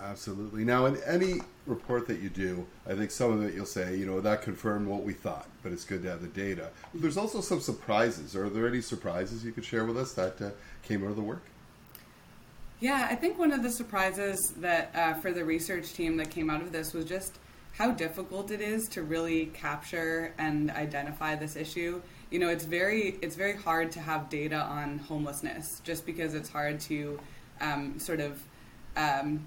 absolutely. 0.02 0.64
Now, 0.64 0.86
in 0.86 0.98
any 1.06 1.40
report 1.66 2.06
that 2.08 2.20
you 2.20 2.28
do, 2.28 2.66
I 2.86 2.94
think 2.94 3.10
some 3.10 3.32
of 3.32 3.42
it 3.44 3.54
you'll 3.54 3.66
say, 3.66 3.96
you 3.96 4.06
know, 4.06 4.20
that 4.20 4.42
confirmed 4.42 4.86
what 4.86 5.02
we 5.02 5.12
thought, 5.12 5.46
but 5.62 5.72
it's 5.72 5.84
good 5.84 6.02
to 6.02 6.10
have 6.10 6.22
the 6.22 6.28
data. 6.28 6.70
There's 6.94 7.16
also 7.16 7.40
some 7.40 7.60
surprises. 7.60 8.36
Are 8.36 8.48
there 8.48 8.68
any 8.68 8.80
surprises 8.80 9.44
you 9.44 9.52
could 9.52 9.64
share 9.64 9.84
with 9.84 9.96
us 9.96 10.12
that 10.14 10.40
uh, 10.40 10.50
came 10.82 11.04
out 11.04 11.10
of 11.10 11.16
the 11.16 11.22
work? 11.22 11.42
Yeah, 12.80 13.06
I 13.10 13.14
think 13.14 13.38
one 13.38 13.52
of 13.52 13.62
the 13.62 13.70
surprises 13.70 14.54
that 14.56 14.90
uh, 14.94 15.14
for 15.14 15.32
the 15.32 15.44
research 15.44 15.92
team 15.92 16.16
that 16.16 16.30
came 16.30 16.48
out 16.48 16.62
of 16.62 16.72
this 16.72 16.94
was 16.94 17.04
just 17.04 17.38
how 17.72 17.90
difficult 17.90 18.50
it 18.50 18.60
is 18.60 18.88
to 18.88 19.02
really 19.02 19.46
capture 19.46 20.34
and 20.38 20.70
identify 20.70 21.36
this 21.36 21.56
issue. 21.56 22.00
You 22.30 22.38
know, 22.38 22.48
it's 22.48 22.64
very 22.64 23.18
it's 23.20 23.36
very 23.36 23.56
hard 23.56 23.92
to 23.92 24.00
have 24.00 24.30
data 24.30 24.56
on 24.56 24.98
homelessness 24.98 25.80
just 25.84 26.06
because 26.06 26.34
it's 26.34 26.48
hard 26.48 26.80
to 26.80 27.20
um, 27.60 27.98
sort 27.98 28.20
of 28.20 28.42
um, 28.96 29.44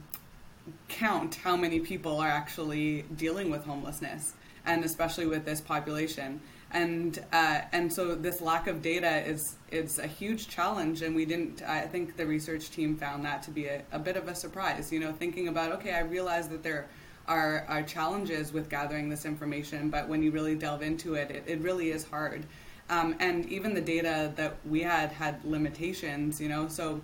count 0.88 1.36
how 1.36 1.56
many 1.56 1.80
people 1.80 2.20
are 2.20 2.30
actually 2.30 3.04
dealing 3.16 3.50
with 3.50 3.66
homelessness, 3.66 4.34
and 4.66 4.84
especially 4.84 5.26
with 5.26 5.46
this 5.46 5.62
population. 5.62 6.42
And 6.72 7.24
uh, 7.32 7.62
and 7.72 7.94
so 7.94 8.16
this 8.16 8.42
lack 8.42 8.68
of 8.68 8.82
data 8.82 9.28
is 9.28 9.58
is 9.72 10.00
a 10.00 10.08
huge 10.08 10.48
challenge, 10.48 11.02
and 11.02 11.16
we 11.16 11.26
didn't. 11.26 11.62
I 11.62 11.82
think 11.82 12.18
the 12.18 12.26
research 12.26 12.72
team 12.72 12.98
found 12.98 13.26
that 13.26 13.44
to 13.44 13.52
be 13.52 13.66
a, 13.68 13.84
a 13.92 14.00
bit 14.00 14.18
of 14.18 14.28
a 14.28 14.36
surprise. 14.36 14.92
You 14.92 15.00
know, 15.00 15.12
thinking 15.12 15.48
about 15.48 15.72
okay, 15.74 15.94
I 15.94 16.02
realize 16.02 16.50
that 16.50 16.64
there 16.64 16.88
are, 17.28 17.66
are 17.70 17.84
challenges 17.84 18.52
with 18.52 18.70
gathering 18.70 19.10
this 19.10 19.26
information, 19.26 19.90
but 19.90 20.08
when 20.08 20.22
you 20.24 20.32
really 20.32 20.56
delve 20.56 20.82
into 20.82 21.14
it, 21.14 21.32
it, 21.32 21.44
it 21.48 21.60
really 21.62 21.92
is 21.92 22.04
hard. 22.06 22.46
Um, 22.90 23.16
and 23.20 23.46
even 23.46 23.74
the 23.74 23.82
data 23.82 24.34
that 24.36 24.58
we 24.68 24.82
had 24.82 25.12
had 25.12 25.44
limitations. 25.46 26.42
You 26.42 26.50
know, 26.50 26.68
so 26.68 27.02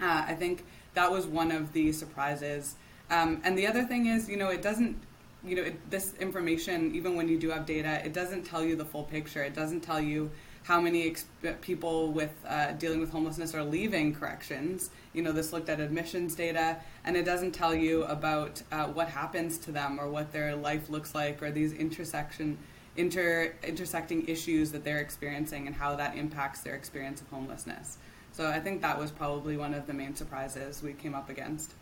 uh, 0.00 0.24
I 0.26 0.34
think 0.34 0.64
that 0.94 1.10
was 1.10 1.26
one 1.26 1.52
of 1.52 1.72
the 1.74 1.92
surprises 1.92 2.76
um, 3.12 3.42
and 3.44 3.58
the 3.58 3.66
other 3.66 3.84
thing 3.84 4.06
is, 4.06 4.28
you 4.28 4.38
know, 4.38 4.48
it 4.48 4.62
doesn't, 4.62 4.96
you 5.44 5.54
know, 5.54 5.62
it, 5.62 5.90
this 5.90 6.14
information, 6.14 6.94
even 6.94 7.14
when 7.14 7.28
you 7.28 7.38
do 7.38 7.50
have 7.50 7.66
data, 7.66 8.00
it 8.02 8.14
doesn't 8.14 8.44
tell 8.44 8.64
you 8.64 8.74
the 8.74 8.86
full 8.86 9.02
picture. 9.04 9.42
It 9.42 9.54
doesn't 9.54 9.82
tell 9.82 10.00
you 10.00 10.30
how 10.62 10.80
many 10.80 11.14
people 11.60 12.10
with 12.12 12.32
uh, 12.48 12.72
dealing 12.72 13.00
with 13.00 13.10
homelessness 13.10 13.54
are 13.54 13.64
leaving 13.64 14.14
corrections. 14.14 14.88
You 15.12 15.22
know, 15.22 15.32
this 15.32 15.52
looked 15.52 15.68
at 15.68 15.78
admissions 15.78 16.34
data, 16.34 16.78
and 17.04 17.14
it 17.14 17.24
doesn't 17.24 17.52
tell 17.52 17.74
you 17.74 18.04
about 18.04 18.62
uh, 18.72 18.86
what 18.86 19.08
happens 19.08 19.58
to 19.58 19.72
them 19.72 20.00
or 20.00 20.08
what 20.08 20.32
their 20.32 20.56
life 20.56 20.88
looks 20.88 21.14
like 21.14 21.42
or 21.42 21.50
these 21.50 21.74
intersection 21.74 22.56
inter 22.96 23.54
intersecting 23.62 24.26
issues 24.28 24.70
that 24.72 24.84
they're 24.84 25.00
experiencing 25.00 25.66
and 25.66 25.76
how 25.76 25.96
that 25.96 26.16
impacts 26.16 26.60
their 26.60 26.74
experience 26.74 27.20
of 27.20 27.28
homelessness. 27.28 27.98
So 28.32 28.48
I 28.48 28.60
think 28.60 28.80
that 28.82 28.98
was 28.98 29.10
probably 29.10 29.58
one 29.58 29.74
of 29.74 29.86
the 29.86 29.92
main 29.92 30.14
surprises 30.14 30.82
we 30.82 30.94
came 30.94 31.14
up 31.14 31.28
against 31.28 31.72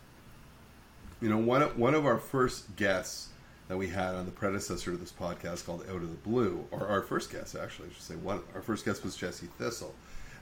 you 1.21 1.29
know, 1.29 1.39
one 1.39 1.63
of, 1.63 1.79
one 1.79 1.95
of 1.95 2.07
our 2.07 2.19
first 2.19 2.75
guests 2.77 3.29
that 3.69 3.77
we 3.77 3.89
had 3.89 4.15
on 4.15 4.25
the 4.25 4.33
predecessor 4.33 4.91
to 4.91 4.97
this 4.97 5.13
podcast 5.13 5.65
called 5.65 5.85
Out 5.89 6.03
of 6.03 6.11
the 6.11 6.29
Blue, 6.29 6.65
or 6.71 6.89
our 6.89 7.03
first 7.03 7.31
guest 7.31 7.55
actually, 7.55 7.89
I 7.89 7.93
should 7.93 8.03
say 8.03 8.17
one. 8.17 8.41
Our 8.55 8.63
first 8.63 8.85
guest 8.85 9.05
was 9.05 9.17
Jesse 9.17 9.49
Thistle, 9.59 9.95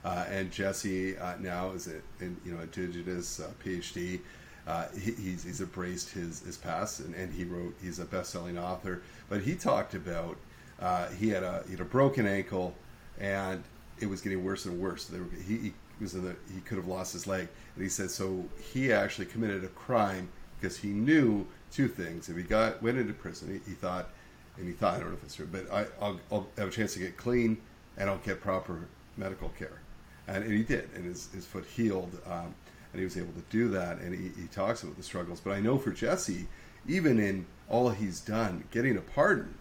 uh, 0.05 0.25
and 0.31 0.51
Jesse 0.51 1.19
uh, 1.19 1.35
now 1.41 1.73
is 1.73 1.89
a 1.89 1.97
in, 2.25 2.37
you 2.45 2.53
know 2.53 2.61
Indigenous 2.61 3.41
uh, 3.41 3.51
PhD. 3.65 4.21
Uh, 4.67 4.87
he, 4.95 5.13
he's, 5.13 5.45
he's 5.45 5.61
embraced 5.63 6.11
his, 6.11 6.41
his 6.41 6.59
past 6.59 7.01
and, 7.01 7.15
and 7.15 7.33
he 7.33 7.43
wrote 7.43 7.75
he's 7.81 8.01
a 8.01 8.05
best-selling 8.05 8.59
author 8.59 9.01
but 9.31 9.41
he 9.41 9.55
talked 9.55 9.95
about 9.95 10.37
uh, 10.79 11.09
he 11.09 11.31
had 11.31 11.43
a 11.43 11.63
he 11.65 11.71
had 11.71 11.81
a 11.81 11.87
broken 11.87 12.27
ankle 12.27 12.75
and 13.19 13.65
it 13.99 14.05
was 14.05 14.21
getting 14.21 14.45
worse 14.45 14.67
and 14.67 14.79
worse 14.79 15.11
were, 15.11 15.25
he, 15.47 15.57
he 15.57 15.73
was 16.03 16.13
in 16.15 16.23
the 16.23 16.37
he 16.53 16.61
could 16.61 16.77
have 16.77 16.87
lost 16.87 17.15
his 17.15 17.27
leg 17.27 17.49
and 17.77 17.83
he 17.83 17.89
said 17.89 18.11
so 18.11 18.45
he 18.61 18.93
actually 18.93 19.25
committed 19.25 19.65
a 19.65 19.69
crime 19.69 20.29
because 20.61 20.77
he 20.77 20.89
knew 20.89 21.47
two 21.73 21.89
things 21.89 22.29
if 22.29 22.37
he 22.37 22.43
got 22.43 22.83
went 22.83 22.99
into 22.99 23.13
prison 23.13 23.61
he, 23.65 23.71
he 23.71 23.77
thought 23.77 24.09
and 24.57 24.67
he 24.67 24.73
thought 24.73 24.95
I 24.95 24.99
don't 25.01 25.11
know 25.11 25.17
if 25.17 25.25
it's 25.25 25.37
true 25.37 25.49
but 25.51 25.71
I, 25.73 25.87
I'll, 26.01 26.21
I'll 26.33 26.47
have 26.57 26.69
a 26.69 26.71
chance 26.71 26.95
to 26.95 26.99
get 26.99 27.17
clean 27.17 27.59
and 27.97 28.09
I'll 28.09 28.19
get 28.19 28.41
proper 28.41 28.89
medical 29.17 29.51
care 29.51 29.81
and, 30.27 30.45
and 30.45 30.53
he 30.53 30.63
did 30.63 30.89
and 30.95 31.05
his, 31.05 31.29
his 31.33 31.47
foot 31.47 31.67
healed 31.67 32.19
um, 32.27 32.55
and 32.93 33.01
he 33.01 33.05
was 33.05 33.17
able 33.17 33.33
to 33.33 33.43
do 33.51 33.69
that. 33.69 33.99
And 33.99 34.15
he, 34.15 34.41
he 34.41 34.49
talks 34.49 34.83
about 34.83 34.97
the 34.97 35.03
struggles. 35.03 35.41
But 35.41 35.53
I 35.53 35.61
know 35.61 35.79
for 35.79 35.91
Jesse, 35.91 36.47
even 36.87 37.19
in 37.19 37.47
all 37.69 37.91
he's 37.91 38.21
done, 38.21 38.65
getting 38.71 38.97
a 38.97 39.01
pardon 39.01 39.55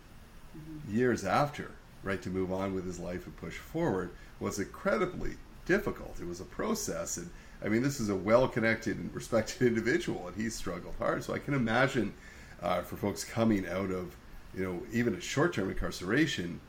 mm-hmm. 0.58 0.96
years 0.96 1.26
after, 1.26 1.72
right, 2.04 2.22
to 2.22 2.30
move 2.30 2.52
on 2.52 2.74
with 2.74 2.86
his 2.86 3.00
life 3.00 3.26
and 3.26 3.36
push 3.38 3.58
forward 3.58 4.12
was 4.40 4.60
incredibly 4.60 5.34
difficult. 5.66 6.20
It 6.22 6.28
was 6.28 6.40
a 6.40 6.46
process. 6.46 7.18
And 7.18 7.30
I 7.64 7.70
mean, 7.70 7.82
this 7.82 8.00
is 8.00 8.10
a 8.10 8.16
well 8.16 8.48
connected 8.48 8.98
and 8.98 9.14
respected 9.14 9.62
individual, 9.68 10.28
and 10.28 10.36
he's 10.36 10.56
struggled 10.56 10.96
hard. 11.00 11.24
So 11.24 11.34
I 11.34 11.40
can 11.40 11.54
imagine 11.54 12.14
uh, 12.62 12.82
for 12.82 12.96
folks 12.96 13.24
coming 13.24 13.68
out 13.68 13.92
of, 13.92 14.16
you 14.56 14.64
know, 14.64 14.82
even 14.92 15.16
a 15.16 15.22
short 15.22 15.54
term 15.54 15.70
incarceration, 15.70 16.60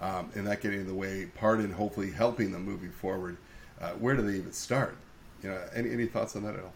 um, 0.00 0.30
and 0.34 0.46
that 0.46 0.60
getting 0.60 0.80
in 0.80 0.86
the 0.86 0.94
way, 0.94 1.28
pardon, 1.34 1.72
hopefully 1.72 2.10
helping 2.10 2.52
them 2.52 2.64
moving 2.64 2.90
forward. 2.90 3.36
Uh, 3.80 3.90
where 3.90 4.16
do 4.16 4.22
they 4.22 4.36
even 4.36 4.52
start? 4.52 4.96
you 5.42 5.50
know, 5.50 5.60
any 5.74 5.90
any 5.90 6.06
thoughts 6.06 6.36
on 6.36 6.44
that 6.44 6.54
at 6.54 6.60
all? 6.60 6.72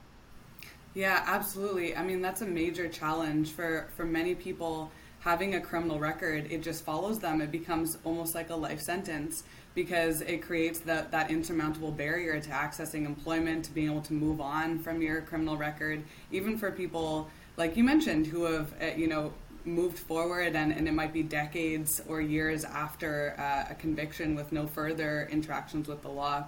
Yeah, 0.94 1.22
absolutely. 1.26 1.96
I 1.96 2.02
mean, 2.02 2.20
that's 2.20 2.42
a 2.42 2.46
major 2.46 2.88
challenge 2.88 3.50
for 3.50 3.88
for 3.96 4.04
many 4.04 4.34
people 4.34 4.90
having 5.20 5.54
a 5.54 5.60
criminal 5.60 5.98
record. 5.98 6.50
It 6.50 6.62
just 6.62 6.84
follows 6.84 7.18
them. 7.18 7.40
It 7.40 7.50
becomes 7.50 7.98
almost 8.04 8.34
like 8.34 8.50
a 8.50 8.56
life 8.56 8.80
sentence 8.80 9.44
because 9.74 10.20
it 10.22 10.42
creates 10.42 10.80
that 10.80 11.10
that 11.10 11.30
insurmountable 11.30 11.92
barrier 11.92 12.40
to 12.40 12.50
accessing 12.50 13.06
employment, 13.06 13.64
to 13.66 13.72
being 13.72 13.90
able 13.90 14.02
to 14.02 14.12
move 14.12 14.40
on 14.40 14.78
from 14.78 15.02
your 15.02 15.20
criminal 15.22 15.56
record. 15.56 16.02
Even 16.30 16.58
for 16.58 16.70
people 16.70 17.30
like 17.56 17.76
you 17.76 17.84
mentioned 17.84 18.26
who 18.26 18.44
have 18.44 18.72
uh, 18.82 18.86
you 18.96 19.08
know 19.08 19.32
moved 19.64 19.98
forward 19.98 20.56
and, 20.56 20.72
and 20.72 20.88
it 20.88 20.92
might 20.92 21.12
be 21.12 21.22
decades 21.22 22.02
or 22.08 22.20
years 22.20 22.64
after 22.64 23.36
uh, 23.38 23.70
a 23.70 23.74
conviction 23.76 24.34
with 24.34 24.50
no 24.50 24.66
further 24.66 25.28
interactions 25.30 25.86
with 25.86 26.02
the 26.02 26.08
law 26.08 26.44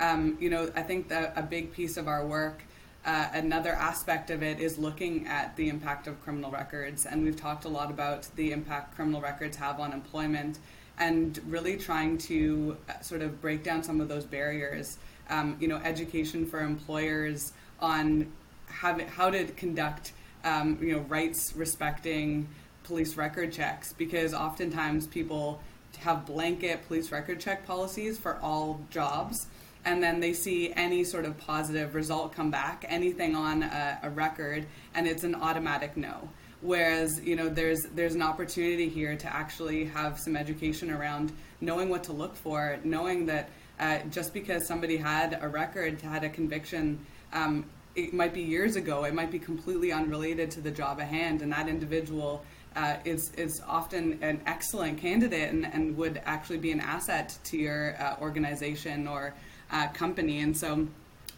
um, 0.00 0.36
you 0.40 0.50
know, 0.50 0.70
I 0.74 0.82
think 0.82 1.08
that 1.08 1.32
a 1.36 1.42
big 1.42 1.72
piece 1.72 1.96
of 1.96 2.08
our 2.08 2.26
work, 2.26 2.62
uh, 3.06 3.28
another 3.32 3.72
aspect 3.72 4.30
of 4.30 4.42
it 4.42 4.60
is 4.60 4.78
looking 4.78 5.26
at 5.26 5.56
the 5.56 5.68
impact 5.68 6.06
of 6.06 6.20
criminal 6.22 6.50
records. 6.50 7.06
And 7.06 7.22
we've 7.22 7.36
talked 7.36 7.64
a 7.64 7.68
lot 7.68 7.90
about 7.90 8.28
the 8.34 8.52
impact 8.52 8.94
criminal 8.96 9.20
records 9.20 9.56
have 9.58 9.78
on 9.78 9.92
employment 9.92 10.58
and 10.98 11.40
really 11.48 11.76
trying 11.76 12.18
to 12.18 12.76
uh, 12.88 13.00
sort 13.00 13.22
of 13.22 13.40
break 13.40 13.62
down 13.62 13.82
some 13.82 14.00
of 14.00 14.08
those 14.08 14.24
barriers. 14.24 14.98
Um, 15.30 15.56
you 15.58 15.68
know, 15.68 15.76
education 15.76 16.46
for 16.46 16.60
employers 16.60 17.52
on 17.80 18.30
how, 18.66 18.98
how 19.06 19.30
to 19.30 19.44
conduct, 19.46 20.12
um, 20.44 20.78
you 20.80 20.92
know, 20.92 21.00
rights 21.00 21.54
respecting 21.56 22.48
police 22.84 23.16
record 23.16 23.52
checks 23.52 23.94
because 23.94 24.34
oftentimes 24.34 25.06
people 25.06 25.60
have 26.00 26.26
blanket 26.26 26.86
police 26.86 27.10
record 27.10 27.40
check 27.40 27.66
policies 27.66 28.18
for 28.18 28.38
all 28.40 28.80
jobs 28.90 29.46
and 29.84 30.02
then 30.02 30.20
they 30.20 30.32
see 30.32 30.72
any 30.74 31.04
sort 31.04 31.24
of 31.24 31.36
positive 31.38 31.94
result 31.94 32.34
come 32.34 32.50
back, 32.50 32.84
anything 32.88 33.34
on 33.36 33.62
a, 33.62 33.98
a 34.02 34.10
record, 34.10 34.66
and 34.94 35.06
it's 35.06 35.24
an 35.24 35.34
automatic 35.34 35.96
no 35.96 36.28
whereas 36.64 37.20
you 37.20 37.36
know 37.36 37.48
there's 37.48 37.82
there's 37.94 38.14
an 38.14 38.22
opportunity 38.22 38.88
here 38.88 39.14
to 39.14 39.32
actually 39.34 39.84
have 39.84 40.18
some 40.18 40.34
education 40.34 40.90
around 40.90 41.30
knowing 41.60 41.88
what 41.88 42.02
to 42.02 42.12
look 42.12 42.34
for 42.34 42.78
knowing 42.84 43.26
that 43.26 43.50
uh, 43.78 43.98
just 44.10 44.32
because 44.32 44.66
somebody 44.66 44.96
had 44.96 45.38
a 45.42 45.48
record 45.48 46.00
had 46.00 46.24
a 46.24 46.28
conviction 46.28 46.98
um, 47.32 47.64
it 47.94 48.14
might 48.14 48.32
be 48.32 48.40
years 48.40 48.76
ago 48.76 49.04
it 49.04 49.14
might 49.14 49.30
be 49.30 49.38
completely 49.38 49.92
unrelated 49.92 50.50
to 50.50 50.60
the 50.60 50.70
job 50.70 51.00
at 51.00 51.06
hand 51.06 51.42
and 51.42 51.52
that 51.52 51.68
individual 51.68 52.42
uh, 52.76 52.96
is 53.04 53.30
is 53.36 53.62
often 53.66 54.18
an 54.22 54.40
excellent 54.46 54.98
candidate 54.98 55.52
and, 55.52 55.66
and 55.66 55.96
would 55.96 56.20
actually 56.24 56.58
be 56.58 56.72
an 56.72 56.80
asset 56.80 57.36
to 57.44 57.56
your 57.56 57.94
uh, 58.00 58.16
organization 58.20 59.06
or 59.06 59.34
uh, 59.70 59.88
company. 59.88 60.40
And 60.40 60.56
so 60.56 60.86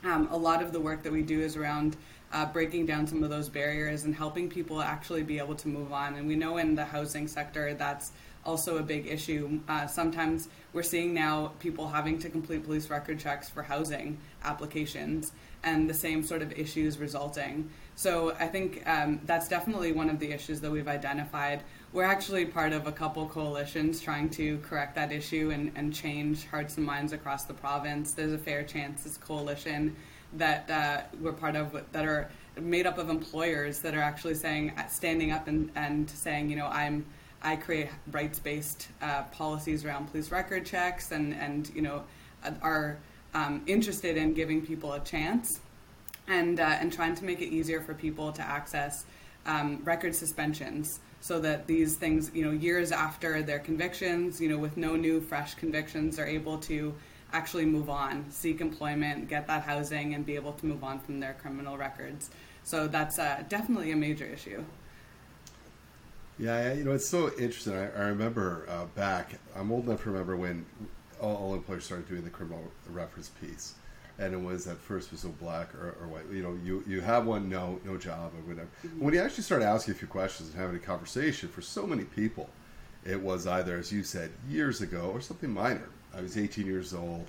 um, 0.05 0.29
a 0.31 0.37
lot 0.37 0.63
of 0.63 0.73
the 0.73 0.81
work 0.81 1.03
that 1.03 1.13
we 1.13 1.23
do 1.23 1.41
is 1.41 1.57
around 1.57 1.97
uh, 2.33 2.47
breaking 2.47 2.87
down 2.87 3.07
some 3.07 3.23
of 3.23 3.31
those 3.31 3.49
barriers 3.49 4.05
and 4.05 4.15
helping 4.15 4.49
people 4.49 4.81
actually 4.81 5.23
be 5.23 5.39
able 5.39 5.55
to 5.55 5.69
move 5.69 5.93
on. 5.93 6.15
And 6.15 6.27
we 6.27 6.37
know 6.37 6.57
in 6.59 6.75
the 6.75 6.85
housing 6.85 7.29
sector 7.29 7.75
that's 7.75 8.13
also 8.45 8.79
a 8.79 8.83
big 8.83 9.07
issue. 9.07 9.61
Uh, 9.69 9.87
sometimes 9.87 10.49
we're 10.73 10.83
seeing 10.83 11.13
now 11.13 11.53
people 11.59 11.89
having 11.89 12.19
to 12.21 12.29
complete 12.29 12.65
police 12.65 12.89
record 12.91 13.19
checks 13.19 13.49
for 13.49 13.63
housing 13.63 14.19
applications 14.45 15.33
and 15.65 15.91
the 15.91 15.95
same 15.95 16.23
sort 16.23 16.43
of 16.43 16.53
issues 16.53 16.99
resulting. 16.99 17.69
So 17.97 18.37
I 18.39 18.47
think 18.47 18.87
um, 18.87 19.21
that's 19.25 19.49
definitely 19.49 19.93
one 19.93 20.09
of 20.09 20.21
the 20.21 20.31
issues 20.31 20.61
that 20.61 20.71
we've 20.71 20.87
identified 20.87 21.63
we're 21.97 22.05
actually 22.05 22.45
part 22.45 22.75
of 22.75 22.87
a 22.87 22.93
couple 22.93 23.27
coalitions 23.27 24.03
trying 24.03 24.29
to 24.29 24.59
correct 24.59 24.95
that 24.97 25.11
issue 25.11 25.51
and, 25.51 25.73
and 25.77 25.95
change 25.95 26.47
hearts 26.47 26.77
and 26.77 26.85
minds 26.85 27.15
across 27.15 27.45
the 27.45 27.55
province. 27.55 28.13
There's 28.13 28.35
a 28.35 28.39
Fair 28.39 28.65
chance 28.65 29.05
this 29.05 29.17
coalition 29.17 29.97
that 30.35 30.71
uh, 30.71 31.03
we're 31.21 31.33
part 31.33 31.57
of 31.57 31.73
that 31.93 32.05
are 32.05 32.31
made 32.61 32.87
up 32.87 32.99
of 32.99 33.09
employers 33.11 33.81
that 33.81 33.95
are 33.95 34.01
actually 34.01 34.35
saying, 34.35 34.73
standing 34.89 35.31
up 35.31 35.47
and, 35.47 35.71
and 35.75 36.09
saying, 36.09 36.51
you 36.51 36.57
know, 36.57 36.67
I'm 36.67 37.05
I 37.43 37.57
create 37.57 37.89
rights-based 38.11 38.89
uh, 39.01 39.23
policies 39.25 39.85
around 39.85 40.11
police 40.11 40.31
record 40.31 40.67
checks 40.67 41.13
and 41.13 41.35
and 41.35 41.71
you 41.75 41.83
know 41.83 42.03
are 42.63 42.99
um, 43.35 43.63
interested 43.67 44.17
in 44.17 44.35
giving 44.35 44.65
people 44.65 44.93
a 44.95 45.01
chance 45.01 45.61
and 46.27 46.59
uh, 46.59 46.77
and 46.81 46.93
trying 46.93 47.15
to 47.15 47.25
make 47.25 47.41
it 47.41 47.49
easier 47.49 47.81
for 47.81 47.95
people 47.95 48.33
to 48.33 48.43
access 48.43 49.05
um, 49.47 49.81
record 49.85 50.15
suspensions 50.15 51.01
so 51.21 51.41
that 51.41 51.67
these 51.67 51.97
things, 51.97 52.31
you 52.35 52.45
know, 52.45 52.51
years 52.51 52.93
after 52.93 53.43
their 53.43 53.59
convictions, 53.59 54.41
you 54.41 54.49
know, 54.49 54.59
with 54.59 54.77
no 54.77 54.97
new 54.97 55.21
fresh 55.21 55.55
convictions, 55.55 56.19
are 56.19 56.27
able 56.27 56.59
to 56.59 56.95
actually 57.33 57.65
move 57.65 57.91
on, 57.91 58.31
seek 58.31 58.61
employment, 58.61 59.29
get 59.29 59.47
that 59.47 59.63
housing, 59.63 60.15
and 60.15 60.25
be 60.25 60.35
able 60.37 60.53
to 60.53 60.67
move 60.67 60.85
on 60.85 60.99
from 61.01 61.21
their 61.21 61.35
criminal 61.35 61.77
records. 61.77 62.31
So 62.63 62.89
that's 62.89 63.19
uh, 63.19 63.45
definitely 63.49 63.93
a 63.93 63.97
major 63.97 64.25
issue. 64.25 64.65
Yeah, 66.39 66.75
you 66.75 66.85
know, 66.85 66.93
it's 66.93 67.09
so 67.09 67.29
interesting. 67.39 67.75
I, 67.75 67.91
I 67.93 68.03
remember 68.09 68.67
uh, 68.69 68.85
back, 68.95 69.39
I'm 69.55 69.73
old 69.73 69.87
enough 69.87 70.03
to 70.03 70.11
remember 70.11 70.37
when 70.37 70.67
all, 71.21 71.37
all 71.37 71.55
employers 71.55 71.85
started 71.85 72.09
doing 72.09 72.25
the 72.25 72.31
criminal 72.31 72.65
reference 72.91 73.29
piece 73.29 73.75
and 74.19 74.33
it 74.33 74.41
was 74.41 74.67
at 74.67 74.79
first 74.79 75.11
was 75.11 75.21
so 75.21 75.29
black 75.29 75.75
or, 75.75 75.97
or, 76.01 76.09
white. 76.09 76.25
You 76.33 76.43
know, 76.43 76.59
you 76.65 76.83
you 76.87 77.01
have 77.01 77.27
one, 77.27 77.49
no 77.49 77.81
no 77.85 77.97
job 77.97 78.33
or 78.35 78.49
whatever. 78.49 78.69
Mm-hmm. 78.85 79.05
When 79.05 79.15
you 79.15 79.21
actually 79.21 79.45
start 79.45 79.63
asking 79.63 79.95
a 79.95 79.97
few 79.97 80.09
questions 80.09 80.51
and 80.51 80.59
having 80.59 80.77
a 80.77 80.81
conversation, 80.81 81.49
for 81.49 81.61
so 81.61 81.87
many 81.87 82.05
people, 82.05 82.49
it 83.05 83.21
was 83.21 83.47
either, 83.47 83.77
as 83.77 83.93
you 83.93 84.03
said, 84.03 84.31
years 84.49 84.81
ago 84.81 85.11
or 85.13 85.21
something 85.21 85.51
minor. 85.51 85.89
I 86.17 86.21
was 86.21 86.37
18 86.39 86.67
years 86.67 86.95
old. 86.95 87.27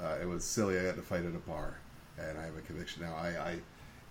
Uh, 0.00 0.16
it 0.20 0.26
was 0.26 0.44
silly. 0.44 0.78
I 0.78 0.84
got 0.84 0.96
to 0.96 1.02
fight 1.02 1.24
at 1.24 1.34
a 1.34 1.38
bar, 1.38 1.78
and 2.18 2.38
I 2.38 2.44
have 2.44 2.56
a 2.56 2.60
conviction 2.60 3.02
now. 3.02 3.14
I, 3.16 3.28
I 3.28 3.56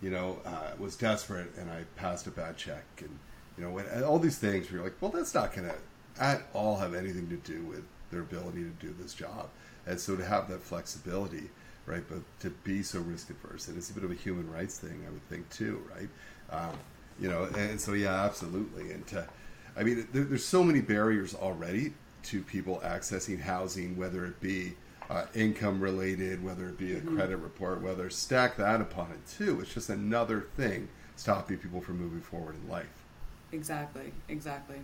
you 0.01 0.09
know, 0.09 0.39
uh, 0.45 0.71
was 0.77 0.95
desperate, 0.95 1.51
and 1.57 1.69
I 1.69 1.83
passed 1.95 2.27
a 2.27 2.31
bad 2.31 2.57
check, 2.57 2.83
and 2.99 3.17
you 3.57 3.63
know, 3.63 3.71
when, 3.71 4.03
all 4.03 4.19
these 4.19 4.37
things. 4.37 4.69
You're 4.69 4.83
like, 4.83 4.95
well, 5.01 5.11
that's 5.11 5.33
not 5.33 5.53
going 5.55 5.69
to 5.69 5.75
at 6.19 6.43
all 6.53 6.77
have 6.77 6.93
anything 6.93 7.29
to 7.29 7.37
do 7.37 7.63
with 7.63 7.83
their 8.11 8.21
ability 8.21 8.63
to 8.63 8.85
do 8.85 8.93
this 8.99 9.13
job. 9.13 9.49
And 9.85 9.99
so 9.99 10.15
to 10.15 10.25
have 10.25 10.49
that 10.49 10.61
flexibility 10.61 11.49
right? 11.87 12.03
But 12.07 12.19
to 12.41 12.51
be 12.63 12.83
so 12.83 12.99
risk 12.99 13.31
adverse, 13.31 13.67
and 13.69 13.77
it's 13.77 13.89
a 13.89 13.93
bit 13.93 14.03
of 14.03 14.11
a 14.11 14.15
human 14.15 14.51
rights 14.51 14.77
thing, 14.77 15.03
I 15.07 15.09
would 15.09 15.27
think 15.29 15.49
too, 15.49 15.81
right? 15.95 16.09
Um, 16.51 16.77
you 17.19 17.29
know, 17.29 17.45
and 17.57 17.81
so 17.81 17.93
yeah, 17.93 18.23
absolutely. 18.25 18.91
And 18.91 19.07
to, 19.07 19.27
I 19.75 19.83
mean, 19.83 20.07
there, 20.13 20.25
there's 20.25 20.45
so 20.45 20.63
many 20.63 20.81
barriers 20.81 21.33
already 21.33 21.93
to 22.27 22.41
people 22.41 22.81
accessing 22.83 23.39
housing, 23.39 23.97
whether 23.97 24.25
it 24.25 24.39
be 24.39 24.73
uh, 25.09 25.25
income 25.33 25.79
related, 25.79 26.43
whether 26.43 26.67
it 26.69 26.77
be 26.77 26.93
a 26.93 26.97
mm-hmm. 26.97 27.15
credit 27.15 27.37
report, 27.37 27.81
whether 27.81 28.09
stack 28.09 28.57
that 28.57 28.81
upon 28.81 29.11
it 29.11 29.19
too. 29.27 29.59
It's 29.61 29.73
just 29.73 29.89
another 29.89 30.47
thing 30.55 30.89
stopping 31.15 31.57
people 31.57 31.81
from 31.81 31.99
moving 31.99 32.21
forward 32.21 32.55
in 32.55 32.69
life. 32.69 33.05
Exactly. 33.51 34.11
Exactly. 34.27 34.77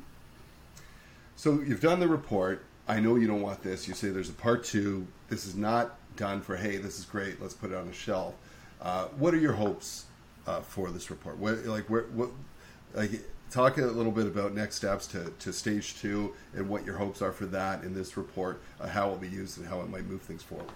So 1.35 1.61
you've 1.61 1.81
done 1.81 1.99
the 1.99 2.07
report. 2.07 2.63
I 2.87 2.99
know 2.99 3.15
you 3.15 3.27
don't 3.27 3.41
want 3.41 3.63
this. 3.63 3.87
You 3.87 3.93
say 3.93 4.09
there's 4.09 4.29
a 4.29 4.33
part 4.33 4.63
two. 4.63 5.07
This 5.29 5.45
is 5.45 5.55
not 5.55 5.97
done 6.15 6.41
for 6.41 6.55
hey, 6.55 6.77
this 6.77 6.99
is 6.99 7.05
great, 7.05 7.41
let's 7.41 7.53
put 7.53 7.71
it 7.71 7.75
on 7.75 7.87
a 7.87 7.93
shelf. 7.93 8.35
Uh, 8.81 9.05
what 9.17 9.33
are 9.33 9.37
your 9.37 9.53
hopes 9.53 10.05
uh, 10.45 10.61
for 10.61 10.91
this 10.91 11.09
report? 11.09 11.37
What, 11.37 11.65
like 11.65 11.89
where, 11.89 12.03
what, 12.13 12.29
like 12.93 13.21
talk 13.53 13.77
a 13.77 13.81
little 13.81 14.11
bit 14.11 14.25
about 14.25 14.55
next 14.55 14.75
steps 14.75 15.05
to, 15.05 15.31
to 15.37 15.53
stage 15.53 15.99
two 16.01 16.33
and 16.55 16.67
what 16.67 16.83
your 16.83 16.97
hopes 16.97 17.21
are 17.21 17.31
for 17.31 17.45
that 17.45 17.83
in 17.83 17.93
this 17.93 18.17
report, 18.17 18.59
uh, 18.81 18.87
how 18.87 19.07
it 19.07 19.11
will 19.11 19.17
be 19.17 19.29
used, 19.29 19.59
and 19.59 19.67
how 19.67 19.79
it 19.81 19.89
might 19.89 20.05
move 20.05 20.21
things 20.23 20.41
forward. 20.41 20.71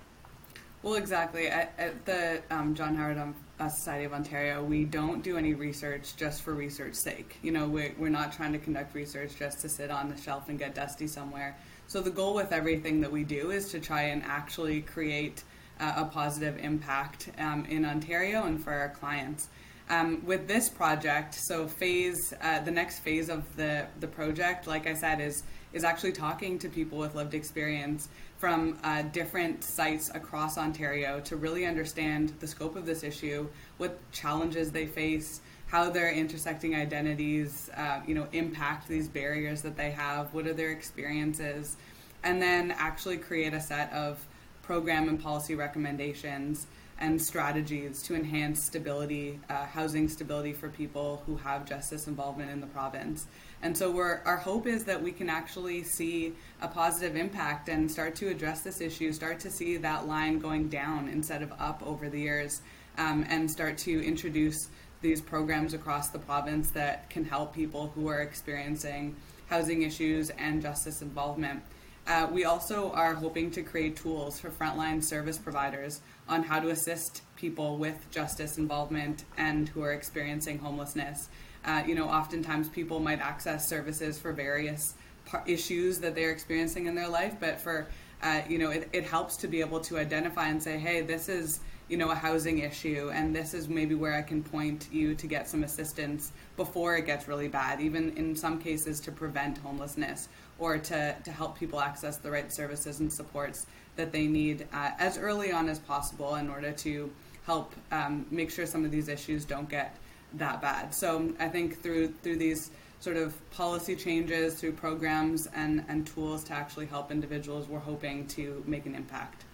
Well, 0.84 0.94
exactly. 0.94 1.48
At, 1.48 1.74
at 1.80 2.06
the 2.06 2.42
um, 2.52 2.76
John 2.76 2.96
Howard 2.96 3.18
um, 3.18 3.36
uh, 3.60 3.68
Society 3.68 4.06
of 4.06 4.14
Ontario, 4.14 4.64
we 4.64 4.86
don't 4.86 5.24
do 5.24 5.38
any 5.38 5.56
research 5.56 6.16
just 6.16 6.44
for 6.44 6.54
research's 6.54 7.00
sake. 7.00 7.40
You 7.42 7.52
know, 7.52 7.68
we're, 7.68 7.96
we're 7.98 8.10
not 8.10 8.32
trying 8.32 8.54
to 8.54 8.60
conduct 8.60 8.94
research 8.94 9.32
just 9.40 9.60
to 9.62 9.70
sit 9.70 9.90
on 9.90 10.08
the 10.08 10.22
shelf 10.22 10.48
and 10.48 10.60
get 10.60 10.76
dusty 10.76 11.08
somewhere. 11.08 11.58
So 11.88 12.00
the 12.00 12.12
goal 12.12 12.36
with 12.36 12.52
everything 12.52 13.02
that 13.02 13.12
we 13.12 13.24
do 13.24 13.50
is 13.50 13.72
to 13.72 13.80
try 13.80 14.04
and 14.04 14.22
actually 14.24 14.82
create 14.82 15.44
uh, 15.80 15.94
a 15.98 16.06
positive 16.06 16.58
impact 16.60 17.32
um, 17.40 17.66
in 17.66 17.86
Ontario 17.86 18.46
and 18.46 18.64
for 18.64 18.72
our 18.72 18.90
clients. 18.90 19.48
Um, 19.90 20.26
with 20.26 20.48
this 20.48 20.68
project, 20.68 21.34
so 21.34 21.68
phase, 21.68 22.34
uh, 22.42 22.60
the 22.60 22.72
next 22.72 23.00
phase 23.00 23.30
of 23.30 23.44
the, 23.56 23.88
the 24.02 24.08
project, 24.08 24.68
like 24.68 24.86
I 24.86 24.94
said, 24.94 25.22
is 25.22 25.44
is 25.74 25.84
actually 25.84 26.14
talking 26.14 26.58
to 26.58 26.70
people 26.70 26.98
with 26.98 27.14
lived 27.14 27.34
experience 27.34 28.08
from 28.38 28.78
uh, 28.84 29.02
different 29.04 29.64
sites 29.64 30.10
across 30.14 30.58
Ontario 30.58 31.20
to 31.20 31.36
really 31.36 31.66
understand 31.66 32.34
the 32.40 32.48
scope 32.48 32.76
of 32.76 32.86
this 32.86 33.04
issue, 33.04 33.48
what 33.78 34.00
challenges 34.12 34.72
they 34.72 34.86
face, 34.86 35.42
how 35.68 35.90
their 35.90 36.12
intersecting 36.12 36.74
identities, 36.74 37.70
uh, 37.76 38.00
you 38.08 38.16
know, 38.16 38.28
impact 38.32 38.88
these 38.88 39.08
barriers 39.08 39.62
that 39.62 39.76
they 39.76 39.92
have, 39.92 40.34
what 40.34 40.48
are 40.48 40.54
their 40.54 40.72
experiences, 40.72 41.76
and 42.24 42.42
then 42.42 42.72
actually 42.72 43.18
create 43.18 43.54
a 43.54 43.62
set 43.62 43.92
of 43.92 44.26
program 44.64 45.10
and 45.10 45.22
policy 45.22 45.56
recommendations 45.56 46.68
and 47.00 47.22
strategies 47.22 48.02
to 48.04 48.16
enhance 48.16 48.64
stability, 48.64 49.40
uh, 49.50 49.66
housing 49.66 50.08
stability 50.10 50.54
for 50.54 50.70
people 50.70 51.22
who 51.26 51.36
have 51.38 51.66
justice 51.66 52.08
involvement 52.08 52.50
in 52.50 52.60
the 52.60 52.68
province. 52.68 53.28
And 53.62 53.76
so 53.76 53.98
our 53.98 54.38
hope 54.38 54.68
is 54.68 54.84
that 54.86 55.02
we 55.02 55.12
can 55.12 55.30
actually 55.30 55.84
see 55.84 56.34
a 56.62 56.68
positive 56.68 57.16
impact 57.16 57.70
and 57.70 57.90
start 57.90 58.16
to 58.16 58.28
address 58.30 58.62
this 58.62 58.82
issue, 58.82 59.12
start 59.12 59.40
to 59.42 59.52
see 59.52 59.78
that 59.78 60.08
line 60.08 60.40
going 60.40 60.70
down 60.70 61.08
instead 61.08 61.42
of 61.42 61.52
up 61.60 61.82
over 61.86 62.10
the 62.10 62.20
years, 62.20 62.62
um, 62.98 63.26
and 63.30 63.50
start 63.50 63.78
to 63.80 64.06
introduce 64.06 64.70
these 65.02 65.22
programs 65.22 65.74
across 65.74 66.10
the 66.10 66.20
province 66.20 66.72
that 66.72 67.10
can 67.10 67.24
help 67.24 67.54
people 67.54 67.92
who 67.96 68.08
are 68.08 68.22
experiencing 68.22 69.16
housing 69.48 69.84
issues 69.84 70.30
and 70.32 70.62
justice 70.62 71.02
involvement. 71.02 71.62
Uh, 72.08 72.28
we 72.32 72.46
also 72.46 72.92
are 72.94 73.14
hoping 73.14 73.52
to 73.52 73.62
create 73.62 73.96
tools 73.96 74.40
for 74.40 74.50
frontline 74.50 75.04
service 75.04 75.38
providers 75.38 76.02
on 76.30 76.44
how 76.44 76.60
to 76.60 76.70
assist 76.70 77.22
people 77.36 77.78
with 77.78 78.10
justice 78.12 78.58
involvement 78.58 79.24
and 79.38 79.70
who 79.70 79.82
are 79.82 79.94
experiencing 79.94 80.60
homelessness. 80.60 81.30
Uh, 81.66 81.84
you 81.86 81.96
know, 81.96 82.08
oftentimes 82.08 82.70
people 82.70 83.00
might 83.00 83.20
access 83.20 83.68
services 83.68 84.18
for 84.20 84.32
various 84.32 84.96
par- 85.26 85.44
issues 85.46 86.00
that 86.00 86.16
they're 86.16 86.32
experiencing 86.32 86.86
in 86.86 86.96
their 86.96 87.10
life, 87.10 87.36
but 87.40 87.60
for 87.60 87.88
uh, 88.24 88.42
you 88.50 88.58
know, 88.58 88.72
it, 88.72 88.90
it 88.94 89.04
helps 89.04 89.38
to 89.38 89.48
be 89.48 89.60
able 89.62 89.80
to 89.80 89.98
identify 89.98 90.48
and 90.48 90.62
say, 90.62 90.78
hey, 90.80 91.02
this 91.02 91.30
is 91.30 91.60
you 91.88 91.96
know 91.96 92.10
a 92.10 92.16
housing 92.16 92.60
issue, 92.60 93.12
and 93.14 93.34
this 93.36 93.54
is 93.54 93.70
maybe 93.70 93.96
where 93.96 94.14
I 94.14 94.22
can 94.22 94.44
point 94.44 94.88
you 94.92 95.16
to 95.16 95.28
get 95.28 95.48
some 95.48 95.64
assistance 95.64 96.34
before 96.58 96.98
it 96.98 97.06
gets 97.06 97.28
really 97.28 97.48
bad. 97.48 97.80
Even 97.80 98.16
in 98.18 98.36
some 98.36 98.60
cases, 98.60 99.00
to 99.02 99.12
prevent 99.12 99.60
homelessness 99.60 100.30
or 100.60 100.78
to 100.78 101.16
to 101.24 101.32
help 101.32 101.58
people 101.58 101.80
access 101.80 102.18
the 102.18 102.32
right 102.32 102.52
services 102.52 103.00
and 103.00 103.14
supports 103.14 103.68
that 103.98 104.12
they 104.12 104.28
need 104.28 104.68
uh, 104.72 104.92
as 105.00 105.18
early 105.18 105.52
on 105.52 105.68
as 105.68 105.80
possible 105.80 106.36
in 106.36 106.50
order 106.50 106.72
to 106.72 107.12
help 107.46 107.74
um, 107.92 108.26
make 108.32 108.50
sure 108.50 108.66
some 108.66 108.86
of 108.86 108.92
these 108.92 109.08
issues 109.10 109.46
don't 109.46 109.70
get 109.70 109.96
that 110.34 110.62
bad. 110.62 110.94
So 110.94 111.34
I 111.40 111.48
think 111.48 111.82
through 111.82 112.14
through 112.24 112.38
these 112.38 112.72
sort 113.00 113.18
of 113.18 113.36
policy 113.52 113.96
changes, 113.96 114.56
through 114.56 114.74
programs 114.74 115.48
and, 115.48 115.84
and 115.88 116.06
tools 116.08 116.44
to 116.46 116.54
actually 116.54 116.88
help 116.88 117.12
individuals, 117.12 117.68
we're 117.68 117.80
hoping 117.80 118.28
to 118.28 118.64
make 118.66 118.86
an 118.86 118.96
impact. 118.96 119.46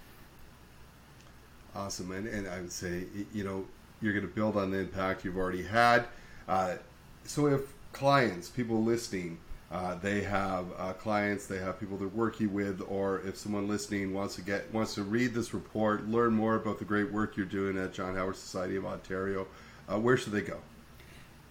Awesome, 1.75 2.12
and, 2.12 2.27
and 2.27 2.47
I 2.47 2.62
would 2.62 2.71
say 2.71 3.06
you 3.34 3.43
know 3.43 3.65
you're 4.01 4.13
going 4.13 4.27
to 4.27 4.34
build 4.34 4.58
on 4.58 4.71
the 4.71 4.79
impact 4.79 5.23
you've 5.23 5.38
already 5.38 5.63
had. 5.63 6.06
Uh, 6.47 6.75
so 7.23 7.47
if 7.47 7.62
clients, 7.93 8.49
people 8.49 8.84
listening, 8.84 9.38
uh, 9.74 9.96
they 9.96 10.22
have 10.22 10.66
uh, 10.78 10.94
clients, 10.94 11.48
they 11.48 11.58
have 11.58 11.80
people 11.80 11.98
they're 11.98 12.08
working 12.10 12.54
with, 12.54 12.80
or 12.88 13.22
if 13.22 13.36
someone 13.36 13.68
listening 13.68 14.14
wants 14.14 14.36
to 14.36 14.44
get 14.44 14.72
wants 14.72 14.94
to 14.94 15.02
read 15.02 15.34
this 15.34 15.52
report, 15.52 16.08
learn 16.08 16.32
more 16.32 16.56
about 16.56 16.78
the 16.78 16.86
great 16.86 17.12
work 17.12 17.36
you're 17.36 17.48
doing 17.48 17.76
at 17.80 17.92
John 17.92 18.16
Howard 18.16 18.36
Society 18.36 18.76
of 18.76 18.86
Ontario, 18.86 19.48
uh, 19.92 20.00
where 20.00 20.16
should 20.16 20.32
they 20.32 20.42
go? 20.42 20.60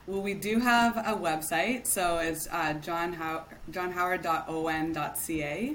Well, 0.07 0.23
we 0.23 0.35
do 0.35 0.61
have 0.61 0.97
a 0.99 1.17
website, 1.17 1.89
so 1.89 2.19
it's 2.19 2.47
uh, 2.53 2.75
John 2.75 3.13
How- 3.13 3.47
johnhoward.on.ca. 3.73 5.75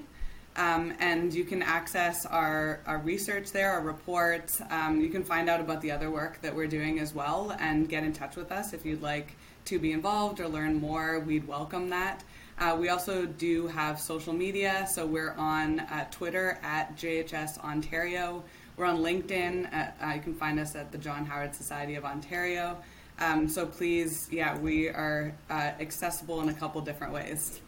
Um, 0.56 0.94
and 1.00 1.34
you 1.34 1.44
can 1.44 1.62
access 1.62 2.26
our, 2.26 2.80
our 2.88 3.00
research 3.00 3.52
there, 3.52 3.74
our 3.74 3.82
reports. 3.82 4.62
Um, 4.72 5.02
you 5.02 5.10
can 5.10 5.24
find 5.24 5.50
out 5.50 5.60
about 5.60 5.82
the 5.82 5.92
other 5.92 6.10
work 6.10 6.42
that 6.42 6.56
we're 6.56 6.68
doing 6.68 7.00
as 7.00 7.14
well 7.14 7.56
and 7.60 7.88
get 7.88 8.04
in 8.04 8.12
touch 8.14 8.36
with 8.36 8.52
us 8.52 8.74
if 8.74 8.84
you'd 8.86 9.04
like 9.04 9.36
to 9.66 9.78
be 9.80 9.92
involved 9.92 10.40
or 10.40 10.48
learn 10.48 10.76
more. 10.76 11.20
We'd 11.20 11.48
welcome 11.48 11.90
that. 11.90 12.24
Uh, 12.60 12.76
we 12.80 12.90
also 12.90 13.26
do 13.26 13.68
have 13.68 14.00
social 14.00 14.34
media, 14.34 14.88
so 14.92 15.06
we're 15.06 15.34
on 15.34 15.80
uh, 15.80 16.08
Twitter 16.10 16.58
at 16.64 16.96
JHS 16.98 17.64
Ontario. 17.64 18.44
We're 18.78 18.86
on 18.86 18.98
LinkedIn. 18.98 19.72
At, 19.72 19.96
uh, 20.02 20.14
you 20.16 20.22
can 20.22 20.34
find 20.34 20.60
us 20.60 20.76
at 20.76 20.92
the 20.92 20.98
John 20.98 21.26
Howard 21.26 21.54
Society 21.54 21.96
of 21.96 22.06
Ontario. 22.06 22.78
Um, 23.20 23.48
so 23.48 23.68
please, 23.68 24.28
yeah, 24.32 24.58
we 24.58 24.90
are 24.90 25.36
uh, 25.52 25.72
accessible 25.80 26.42
in 26.42 26.50
a 26.50 26.54
couple 26.54 26.82
different 26.82 27.14
ways. 27.14 27.62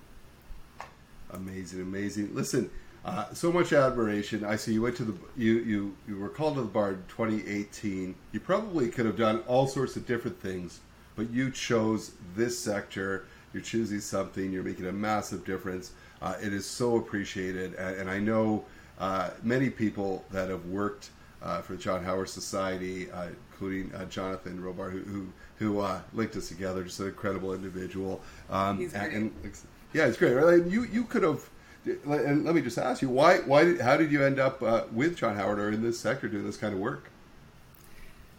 Amazing, 1.32 1.82
amazing. 1.82 2.34
Listen, 2.34 2.72
uh, 3.06 3.32
so 3.34 3.52
much 3.52 3.74
admiration. 3.74 4.44
I 4.44 4.56
see 4.56 4.74
you 4.74 4.82
went 4.82 4.98
to 4.98 5.04
the 5.04 5.16
you 5.38 5.60
you 5.60 5.98
you 6.08 6.18
were 6.18 6.30
called 6.30 6.56
to 6.56 6.62
the 6.62 6.68
bar 6.68 6.92
in 6.92 7.04
2018. 7.08 8.16
You 8.32 8.40
probably 8.40 8.90
could 8.90 9.06
have 9.06 9.18
done 9.18 9.44
all 9.48 9.68
sorts 9.68 9.96
of 9.96 10.08
different 10.08 10.42
things, 10.42 10.80
but 11.16 11.30
you 11.30 11.52
chose 11.52 12.14
this 12.36 12.58
sector. 12.58 13.26
You're 13.54 13.64
choosing 13.64 14.00
something. 14.00 14.52
You're 14.52 14.64
making 14.64 14.88
a 14.88 14.92
massive 14.92 15.44
difference. 15.46 15.92
Uh, 16.22 16.36
it 16.42 16.54
is 16.54 16.66
so 16.66 16.98
appreciated, 16.98 17.74
and, 17.76 18.02
and 18.02 18.10
I 18.10 18.20
know 18.20 18.66
uh, 19.00 19.32
many 19.42 19.70
people 19.70 20.26
that 20.32 20.50
have 20.50 20.66
worked 20.66 21.10
uh, 21.42 21.62
for 21.62 21.74
the 21.74 21.80
John 21.80 22.04
Howard 22.04 22.30
Society, 22.30 23.10
uh, 23.12 23.28
including 23.52 23.94
uh, 23.96 24.06
Jonathan 24.06 24.62
Robar, 24.62 24.92
who 24.92 25.00
who, 25.00 25.28
who 25.58 25.80
uh, 25.80 26.02
linked 26.14 26.36
us 26.36 26.50
together. 26.50 26.84
Just 26.84 27.00
an 27.00 27.08
incredible 27.08 27.54
individual. 27.54 28.22
Um, 28.50 28.78
He's 28.78 28.92
great. 28.92 29.14
And, 29.14 29.32
and, 29.44 29.54
yeah, 29.94 30.06
it's 30.08 30.18
great. 30.18 30.36
And 30.36 30.72
you 30.72 30.84
you 30.84 31.06
could 31.06 31.24
have. 31.24 31.50
And 31.86 32.44
let 32.44 32.54
me 32.56 32.62
just 32.62 32.78
ask 32.78 33.02
you, 33.02 33.10
why 33.10 33.38
why 33.40 33.64
did, 33.64 33.82
how 33.82 33.96
did 33.96 34.12
you 34.12 34.24
end 34.24 34.38
up 34.38 34.62
uh, 34.62 34.84
with 34.92 35.16
John 35.16 35.36
Howard 35.38 35.60
or 35.60 35.72
in 35.72 35.82
this 35.82 35.98
sector 35.98 36.28
doing 36.28 36.46
this 36.46 36.58
kind 36.58 36.74
of 36.74 36.80
work? 36.80 37.10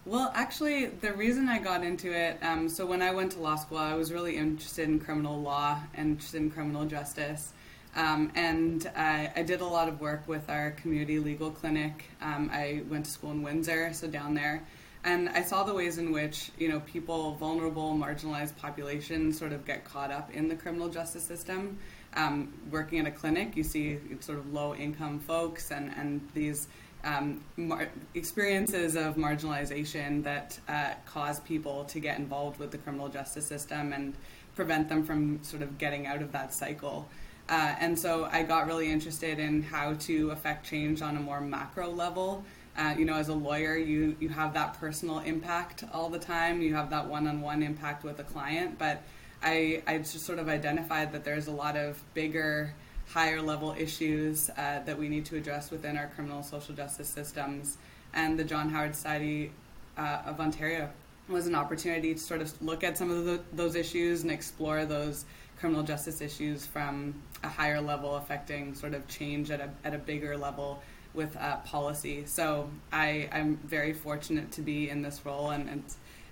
Well, 0.06 0.32
actually, 0.34 0.86
the 0.86 1.12
reason 1.12 1.46
I 1.50 1.58
got 1.58 1.84
into 1.84 2.10
it, 2.10 2.38
um, 2.42 2.70
so 2.70 2.86
when 2.86 3.02
I 3.02 3.10
went 3.10 3.32
to 3.32 3.38
law 3.38 3.56
school, 3.56 3.76
I 3.76 3.94
was 3.94 4.10
really 4.10 4.36
interested 4.36 4.88
in 4.88 4.98
criminal 4.98 5.42
law 5.42 5.78
and 5.92 6.12
interested 6.12 6.40
in 6.40 6.50
criminal 6.50 6.86
justice. 6.86 7.52
Um, 7.94 8.32
and 8.34 8.90
I, 8.96 9.30
I, 9.36 9.42
did 9.42 9.60
a 9.60 9.66
lot 9.66 9.88
of 9.88 10.00
work 10.00 10.26
with 10.26 10.48
our 10.48 10.70
community 10.70 11.18
legal 11.18 11.50
clinic. 11.50 12.04
Um, 12.22 12.48
I 12.50 12.82
went 12.88 13.04
to 13.04 13.10
school 13.10 13.32
in 13.32 13.42
Windsor, 13.42 13.92
so 13.92 14.06
down 14.06 14.32
there. 14.32 14.64
And 15.04 15.28
I 15.28 15.42
saw 15.42 15.64
the 15.64 15.74
ways 15.74 15.98
in 15.98 16.12
which, 16.12 16.50
you 16.56 16.68
know, 16.68 16.80
people, 16.80 17.34
vulnerable, 17.34 17.94
marginalized 17.94 18.56
populations 18.56 19.38
sort 19.38 19.52
of 19.52 19.66
get 19.66 19.84
caught 19.84 20.10
up 20.10 20.30
in 20.32 20.48
the 20.48 20.54
criminal 20.54 20.88
justice 20.88 21.24
system. 21.24 21.78
Um, 22.14 22.54
working 22.70 23.00
at 23.00 23.06
a 23.06 23.10
clinic, 23.10 23.56
you 23.56 23.64
see 23.64 23.98
sort 24.20 24.38
of 24.38 24.52
low 24.52 24.74
income 24.74 25.18
folks 25.20 25.70
and, 25.70 25.92
and 25.96 26.26
these 26.32 26.68
um, 27.04 27.42
mar- 27.56 27.88
experiences 28.14 28.96
of 28.96 29.16
marginalization 29.16 30.22
that 30.24 30.58
uh, 30.68 30.92
cause 31.06 31.40
people 31.40 31.84
to 31.86 32.00
get 32.00 32.18
involved 32.18 32.58
with 32.58 32.70
the 32.70 32.78
criminal 32.78 33.08
justice 33.08 33.46
system 33.46 33.92
and 33.92 34.14
prevent 34.54 34.88
them 34.88 35.04
from 35.04 35.42
sort 35.42 35.62
of 35.62 35.78
getting 35.78 36.06
out 36.06 36.22
of 36.22 36.32
that 36.32 36.52
cycle. 36.52 37.08
Uh, 37.48 37.74
and 37.80 37.98
so 37.98 38.28
I 38.30 38.42
got 38.42 38.66
really 38.66 38.90
interested 38.90 39.38
in 39.38 39.62
how 39.62 39.94
to 39.94 40.30
affect 40.30 40.66
change 40.66 41.02
on 41.02 41.16
a 41.16 41.20
more 41.20 41.40
macro 41.40 41.90
level. 41.90 42.44
Uh, 42.76 42.94
you 42.96 43.04
know, 43.04 43.14
as 43.14 43.28
a 43.28 43.34
lawyer, 43.34 43.76
you, 43.76 44.16
you 44.20 44.28
have 44.28 44.54
that 44.54 44.74
personal 44.74 45.18
impact 45.18 45.84
all 45.92 46.08
the 46.08 46.18
time. 46.18 46.62
You 46.62 46.74
have 46.74 46.90
that 46.90 47.08
one-on-one 47.08 47.62
impact 47.62 48.04
with 48.04 48.20
a 48.20 48.22
client. 48.22 48.78
But 48.78 49.02
I, 49.42 49.82
I 49.86 49.98
just 49.98 50.20
sort 50.20 50.38
of 50.38 50.48
identified 50.48 51.12
that 51.12 51.24
there's 51.24 51.48
a 51.48 51.52
lot 51.52 51.76
of 51.76 52.00
bigger 52.14 52.72
higher 53.12 53.42
level 53.42 53.74
issues 53.76 54.50
uh, 54.50 54.80
that 54.84 54.96
we 54.96 55.08
need 55.08 55.24
to 55.26 55.36
address 55.36 55.70
within 55.70 55.96
our 55.96 56.06
criminal 56.14 56.42
social 56.42 56.74
justice 56.74 57.08
systems. 57.08 57.76
And 58.14 58.38
the 58.38 58.44
John 58.44 58.70
Howard 58.70 58.94
Society 58.94 59.52
uh, 59.98 60.22
of 60.26 60.40
Ontario 60.40 60.90
was 61.28 61.46
an 61.46 61.54
opportunity 61.54 62.14
to 62.14 62.20
sort 62.20 62.40
of 62.40 62.62
look 62.62 62.84
at 62.84 62.96
some 62.96 63.10
of 63.10 63.24
the, 63.24 63.40
those 63.52 63.74
issues 63.74 64.22
and 64.22 64.30
explore 64.30 64.84
those 64.84 65.24
criminal 65.58 65.82
justice 65.82 66.20
issues 66.20 66.66
from 66.66 67.14
a 67.42 67.48
higher 67.48 67.80
level, 67.80 68.16
affecting 68.16 68.74
sort 68.74 68.94
of 68.94 69.06
change 69.08 69.50
at 69.50 69.60
a, 69.60 69.70
at 69.84 69.92
a 69.92 69.98
bigger 69.98 70.36
level 70.36 70.80
with 71.12 71.36
uh, 71.36 71.56
policy. 71.58 72.24
So 72.26 72.70
I, 72.92 73.28
I'm 73.32 73.56
very 73.64 73.92
fortunate 73.92 74.52
to 74.52 74.62
be 74.62 74.88
in 74.88 75.02
this 75.02 75.24
role, 75.24 75.50
and, 75.50 75.68
and 75.68 75.82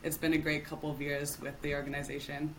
it's 0.02 0.16
been 0.16 0.32
a 0.32 0.38
great 0.38 0.64
couple 0.64 0.90
of 0.90 1.02
years 1.02 1.40
with 1.40 1.60
the 1.62 1.74
organization. 1.74 2.54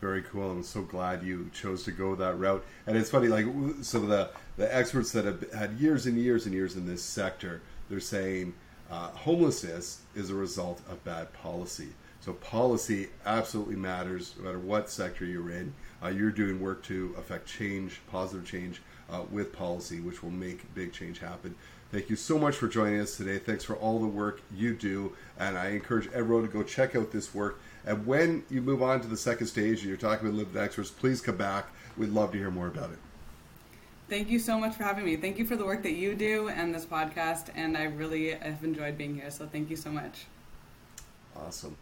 Very 0.00 0.22
cool. 0.22 0.50
I'm 0.50 0.62
so 0.62 0.82
glad 0.82 1.22
you 1.22 1.50
chose 1.54 1.84
to 1.84 1.90
go 1.90 2.14
that 2.16 2.38
route. 2.38 2.64
And 2.86 2.96
it's 2.96 3.10
funny, 3.10 3.28
like 3.28 3.46
some 3.82 4.02
of 4.02 4.08
the, 4.08 4.30
the 4.56 4.74
experts 4.74 5.12
that 5.12 5.24
have 5.24 5.50
had 5.52 5.72
years 5.80 6.06
and 6.06 6.18
years 6.18 6.44
and 6.44 6.54
years 6.54 6.76
in 6.76 6.86
this 6.86 7.02
sector, 7.02 7.62
they're 7.88 8.00
saying 8.00 8.54
uh, 8.90 9.08
homelessness 9.08 10.00
is 10.14 10.30
a 10.30 10.34
result 10.34 10.80
of 10.88 11.02
bad 11.04 11.32
policy. 11.32 11.88
So 12.20 12.32
policy 12.34 13.08
absolutely 13.24 13.76
matters 13.76 14.34
no 14.36 14.44
matter 14.44 14.58
what 14.58 14.90
sector 14.90 15.24
you're 15.24 15.50
in. 15.50 15.72
Uh, 16.02 16.08
you're 16.08 16.30
doing 16.30 16.60
work 16.60 16.82
to 16.84 17.14
affect 17.16 17.46
change, 17.48 18.00
positive 18.10 18.44
change 18.44 18.82
uh, 19.10 19.22
with 19.30 19.52
policy, 19.52 20.00
which 20.00 20.22
will 20.22 20.30
make 20.30 20.74
big 20.74 20.92
change 20.92 21.20
happen. 21.20 21.54
Thank 21.92 22.10
you 22.10 22.16
so 22.16 22.36
much 22.36 22.56
for 22.56 22.66
joining 22.66 23.00
us 23.00 23.16
today. 23.16 23.38
Thanks 23.38 23.62
for 23.62 23.76
all 23.76 24.00
the 24.00 24.08
work 24.08 24.42
you 24.52 24.74
do. 24.74 25.12
And 25.38 25.56
I 25.56 25.68
encourage 25.68 26.10
everyone 26.12 26.42
to 26.42 26.52
go 26.52 26.64
check 26.64 26.96
out 26.96 27.12
this 27.12 27.32
work. 27.32 27.60
And 27.86 28.04
when 28.04 28.44
you 28.50 28.60
move 28.60 28.82
on 28.82 29.00
to 29.00 29.06
the 29.06 29.16
second 29.16 29.46
stage 29.46 29.78
and 29.80 29.88
you're 29.88 29.96
talking 29.96 30.26
with 30.26 30.36
lived 30.36 30.56
experts, 30.56 30.90
please 30.90 31.20
come 31.20 31.36
back. 31.36 31.66
We'd 31.96 32.10
love 32.10 32.32
to 32.32 32.38
hear 32.38 32.50
more 32.50 32.66
about 32.66 32.90
it. 32.90 32.98
Thank 34.08 34.28
you 34.28 34.38
so 34.38 34.58
much 34.58 34.74
for 34.74 34.82
having 34.82 35.04
me. 35.04 35.16
Thank 35.16 35.38
you 35.38 35.46
for 35.46 35.56
the 35.56 35.64
work 35.64 35.82
that 35.84 35.92
you 35.92 36.14
do 36.14 36.48
and 36.48 36.74
this 36.74 36.84
podcast. 36.84 37.50
And 37.54 37.76
I 37.76 37.84
really 37.84 38.30
have 38.30 38.62
enjoyed 38.62 38.98
being 38.98 39.14
here. 39.14 39.30
So 39.30 39.46
thank 39.46 39.70
you 39.70 39.76
so 39.76 39.90
much. 39.90 40.26
Awesome. 41.36 41.76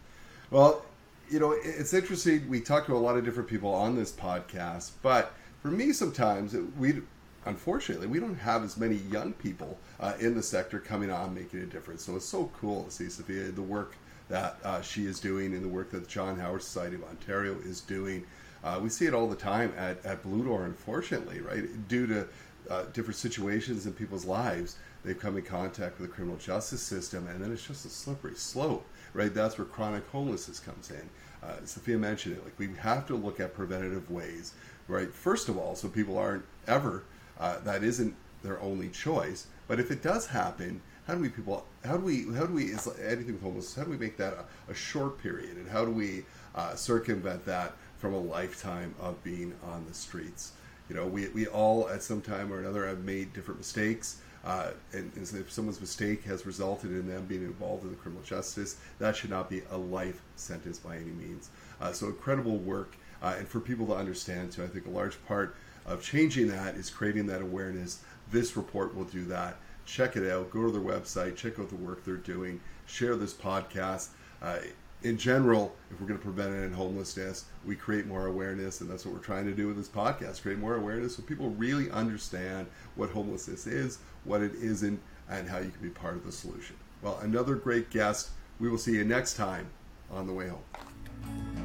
Well, 0.51 0.85
you 1.29 1.39
know, 1.39 1.55
it's 1.63 1.93
interesting. 1.93 2.47
We 2.49 2.61
talk 2.61 2.85
to 2.85 2.93
a 2.93 2.97
lot 2.97 3.17
of 3.17 3.25
different 3.25 3.49
people 3.49 3.73
on 3.73 3.95
this 3.95 4.11
podcast, 4.11 4.91
but 5.01 5.33
for 5.61 5.69
me, 5.69 5.91
sometimes 5.91 6.55
we, 6.77 7.01
unfortunately, 7.45 8.05
we 8.05 8.19
don't 8.19 8.35
have 8.35 8.63
as 8.63 8.77
many 8.77 8.95
young 8.95 9.33
people 9.33 9.79
uh, 9.99 10.13
in 10.19 10.35
the 10.35 10.43
sector 10.43 10.79
coming 10.79 11.09
on 11.09 11.33
making 11.33 11.61
a 11.61 11.65
difference. 11.65 12.03
So 12.03 12.15
it's 12.15 12.25
so 12.25 12.51
cool 12.59 12.83
to 12.83 12.91
see 12.91 13.09
Sophia 13.09 13.51
the 13.51 13.61
work 13.63 13.95
that 14.29 14.57
uh, 14.63 14.81
she 14.81 15.05
is 15.05 15.19
doing 15.19 15.53
and 15.53 15.63
the 15.63 15.69
work 15.69 15.91
that 15.91 16.01
the 16.01 16.09
John 16.09 16.39
Howard 16.39 16.63
Society 16.63 16.95
of 16.95 17.03
Ontario 17.03 17.55
is 17.63 17.81
doing. 17.81 18.25
Uh, 18.63 18.79
we 18.81 18.89
see 18.89 19.05
it 19.05 19.13
all 19.13 19.27
the 19.27 19.35
time 19.35 19.73
at, 19.77 20.03
at 20.05 20.23
Blue 20.23 20.43
Door, 20.43 20.65
unfortunately, 20.65 21.39
right? 21.41 21.87
Due 21.87 22.07
to 22.07 22.27
uh, 22.69 22.83
different 22.93 23.17
situations 23.17 23.85
in 23.85 23.93
people's 23.93 24.25
lives, 24.25 24.77
they've 25.03 25.19
come 25.19 25.37
in 25.37 25.43
contact 25.43 25.99
with 25.99 26.09
the 26.09 26.13
criminal 26.13 26.37
justice 26.37 26.81
system, 26.81 27.27
and 27.27 27.41
then 27.41 27.51
it's 27.51 27.65
just 27.65 27.85
a 27.85 27.89
slippery 27.89 28.35
slope 28.35 28.85
right? 29.15 29.33
That's 29.33 29.57
where 29.57 29.65
chronic 29.65 30.07
homelessness 30.09 30.59
comes 30.59 30.91
in. 30.91 31.09
Uh, 31.41 31.55
Sophia 31.63 31.97
mentioned 31.97 32.35
it. 32.35 32.43
Like 32.43 32.59
we 32.59 32.69
have 32.79 33.07
to 33.07 33.15
look 33.15 33.39
at 33.39 33.55
preventative 33.55 34.11
ways, 34.11 34.53
right? 34.87 35.11
First 35.11 35.49
of 35.49 35.57
all, 35.57 35.75
so 35.75 35.87
people 35.87 36.17
aren't 36.17 36.45
ever 36.67 37.03
uh, 37.39 37.59
that 37.59 37.83
isn't 37.83 38.13
their 38.43 38.61
only 38.61 38.89
choice. 38.89 39.47
But 39.67 39.79
if 39.79 39.89
it 39.89 40.03
does 40.03 40.27
happen, 40.27 40.81
how 41.07 41.13
do 41.13 41.21
we 41.21 41.29
people? 41.29 41.65
How 41.83 41.97
do 41.97 42.03
we? 42.03 42.25
How 42.35 42.45
do 42.45 42.53
we? 42.53 42.65
Is 42.65 42.87
anything 42.99 43.33
with 43.33 43.43
homelessness? 43.43 43.75
How 43.75 43.83
do 43.83 43.91
we 43.91 43.97
make 43.97 44.17
that 44.17 44.33
a, 44.33 44.71
a 44.71 44.75
short 44.75 45.21
period? 45.21 45.57
And 45.57 45.69
how 45.69 45.85
do 45.85 45.91
we 45.91 46.25
uh, 46.55 46.75
circumvent 46.75 47.45
that 47.45 47.73
from 47.99 48.13
a 48.13 48.19
lifetime 48.19 48.95
of 48.99 49.23
being 49.23 49.53
on 49.63 49.85
the 49.87 49.93
streets? 49.93 50.53
You 50.89 50.95
know, 50.95 51.05
we 51.05 51.27
we 51.29 51.47
all 51.47 51.87
at 51.89 52.01
some 52.01 52.21
time 52.21 52.51
or 52.51 52.59
another 52.59 52.87
have 52.87 53.03
made 53.03 53.33
different 53.33 53.59
mistakes. 53.59 54.17
Uh, 54.43 54.71
and, 54.93 55.11
and 55.15 55.23
if 55.23 55.51
someone's 55.51 55.81
mistake 55.81 56.23
has 56.23 56.45
resulted 56.45 56.91
in 56.91 57.07
them 57.07 57.25
being 57.25 57.41
involved 57.41 57.83
in 57.83 57.89
the 57.89 57.95
criminal 57.95 58.23
justice, 58.23 58.77
that 58.99 59.15
should 59.15 59.31
not 59.31 59.49
be 59.49 59.63
a 59.71 59.77
life 59.77 60.21
sentence 60.35 60.77
by 60.77 60.95
any 60.95 61.05
means. 61.05 61.49
Uh, 61.81 61.91
so 61.91 62.05
incredible 62.05 62.57
work, 62.57 62.95
uh, 63.23 63.33
and 63.39 63.47
for 63.47 63.59
people 63.59 63.87
to 63.87 63.95
understand 63.95 64.51
too, 64.51 64.63
I 64.63 64.67
think 64.67 64.85
a 64.85 64.91
large 64.91 65.17
part 65.25 65.55
of 65.87 66.03
changing 66.03 66.47
that 66.49 66.75
is 66.75 66.91
creating 66.91 67.25
that 67.27 67.41
awareness. 67.41 68.01
This 68.31 68.55
report 68.55 68.95
will 68.95 69.05
do 69.05 69.25
that. 69.25 69.57
Check 69.85 70.15
it 70.15 70.29
out. 70.29 70.49
Go 70.51 70.65
to 70.65 70.71
their 70.71 70.81
website. 70.81 71.35
Check 71.35 71.59
out 71.59 71.69
the 71.69 71.75
work 71.75 72.03
they're 72.03 72.15
doing. 72.15 72.59
Share 72.85 73.15
this 73.15 73.33
podcast. 73.33 74.09
Uh, 74.41 74.57
in 75.03 75.17
general, 75.17 75.75
if 75.91 76.01
we're 76.01 76.07
going 76.07 76.19
to 76.19 76.23
prevent 76.23 76.53
it 76.53 76.63
in 76.63 76.73
homelessness, 76.73 77.45
we 77.65 77.75
create 77.75 78.07
more 78.07 78.25
awareness, 78.25 78.81
and 78.81 78.89
that's 78.89 79.05
what 79.05 79.13
we're 79.13 79.21
trying 79.21 79.45
to 79.45 79.53
do 79.53 79.67
with 79.67 79.77
this 79.77 79.87
podcast: 79.87 80.41
create 80.41 80.57
more 80.57 80.75
awareness 80.75 81.15
so 81.15 81.21
people 81.21 81.49
really 81.51 81.91
understand 81.91 82.67
what 82.95 83.11
homelessness 83.11 83.67
is, 83.67 83.99
what 84.23 84.41
it 84.41 84.55
isn't, 84.55 84.99
and 85.29 85.47
how 85.47 85.59
you 85.59 85.69
can 85.69 85.81
be 85.81 85.89
part 85.89 86.15
of 86.15 86.25
the 86.25 86.31
solution. 86.31 86.75
Well, 87.01 87.19
another 87.21 87.55
great 87.55 87.91
guest. 87.91 88.29
We 88.59 88.69
will 88.69 88.77
see 88.77 88.93
you 88.93 89.03
next 89.03 89.35
time 89.35 89.67
on 90.09 90.27
the 90.27 90.33
way 90.33 90.47
home. 90.47 91.64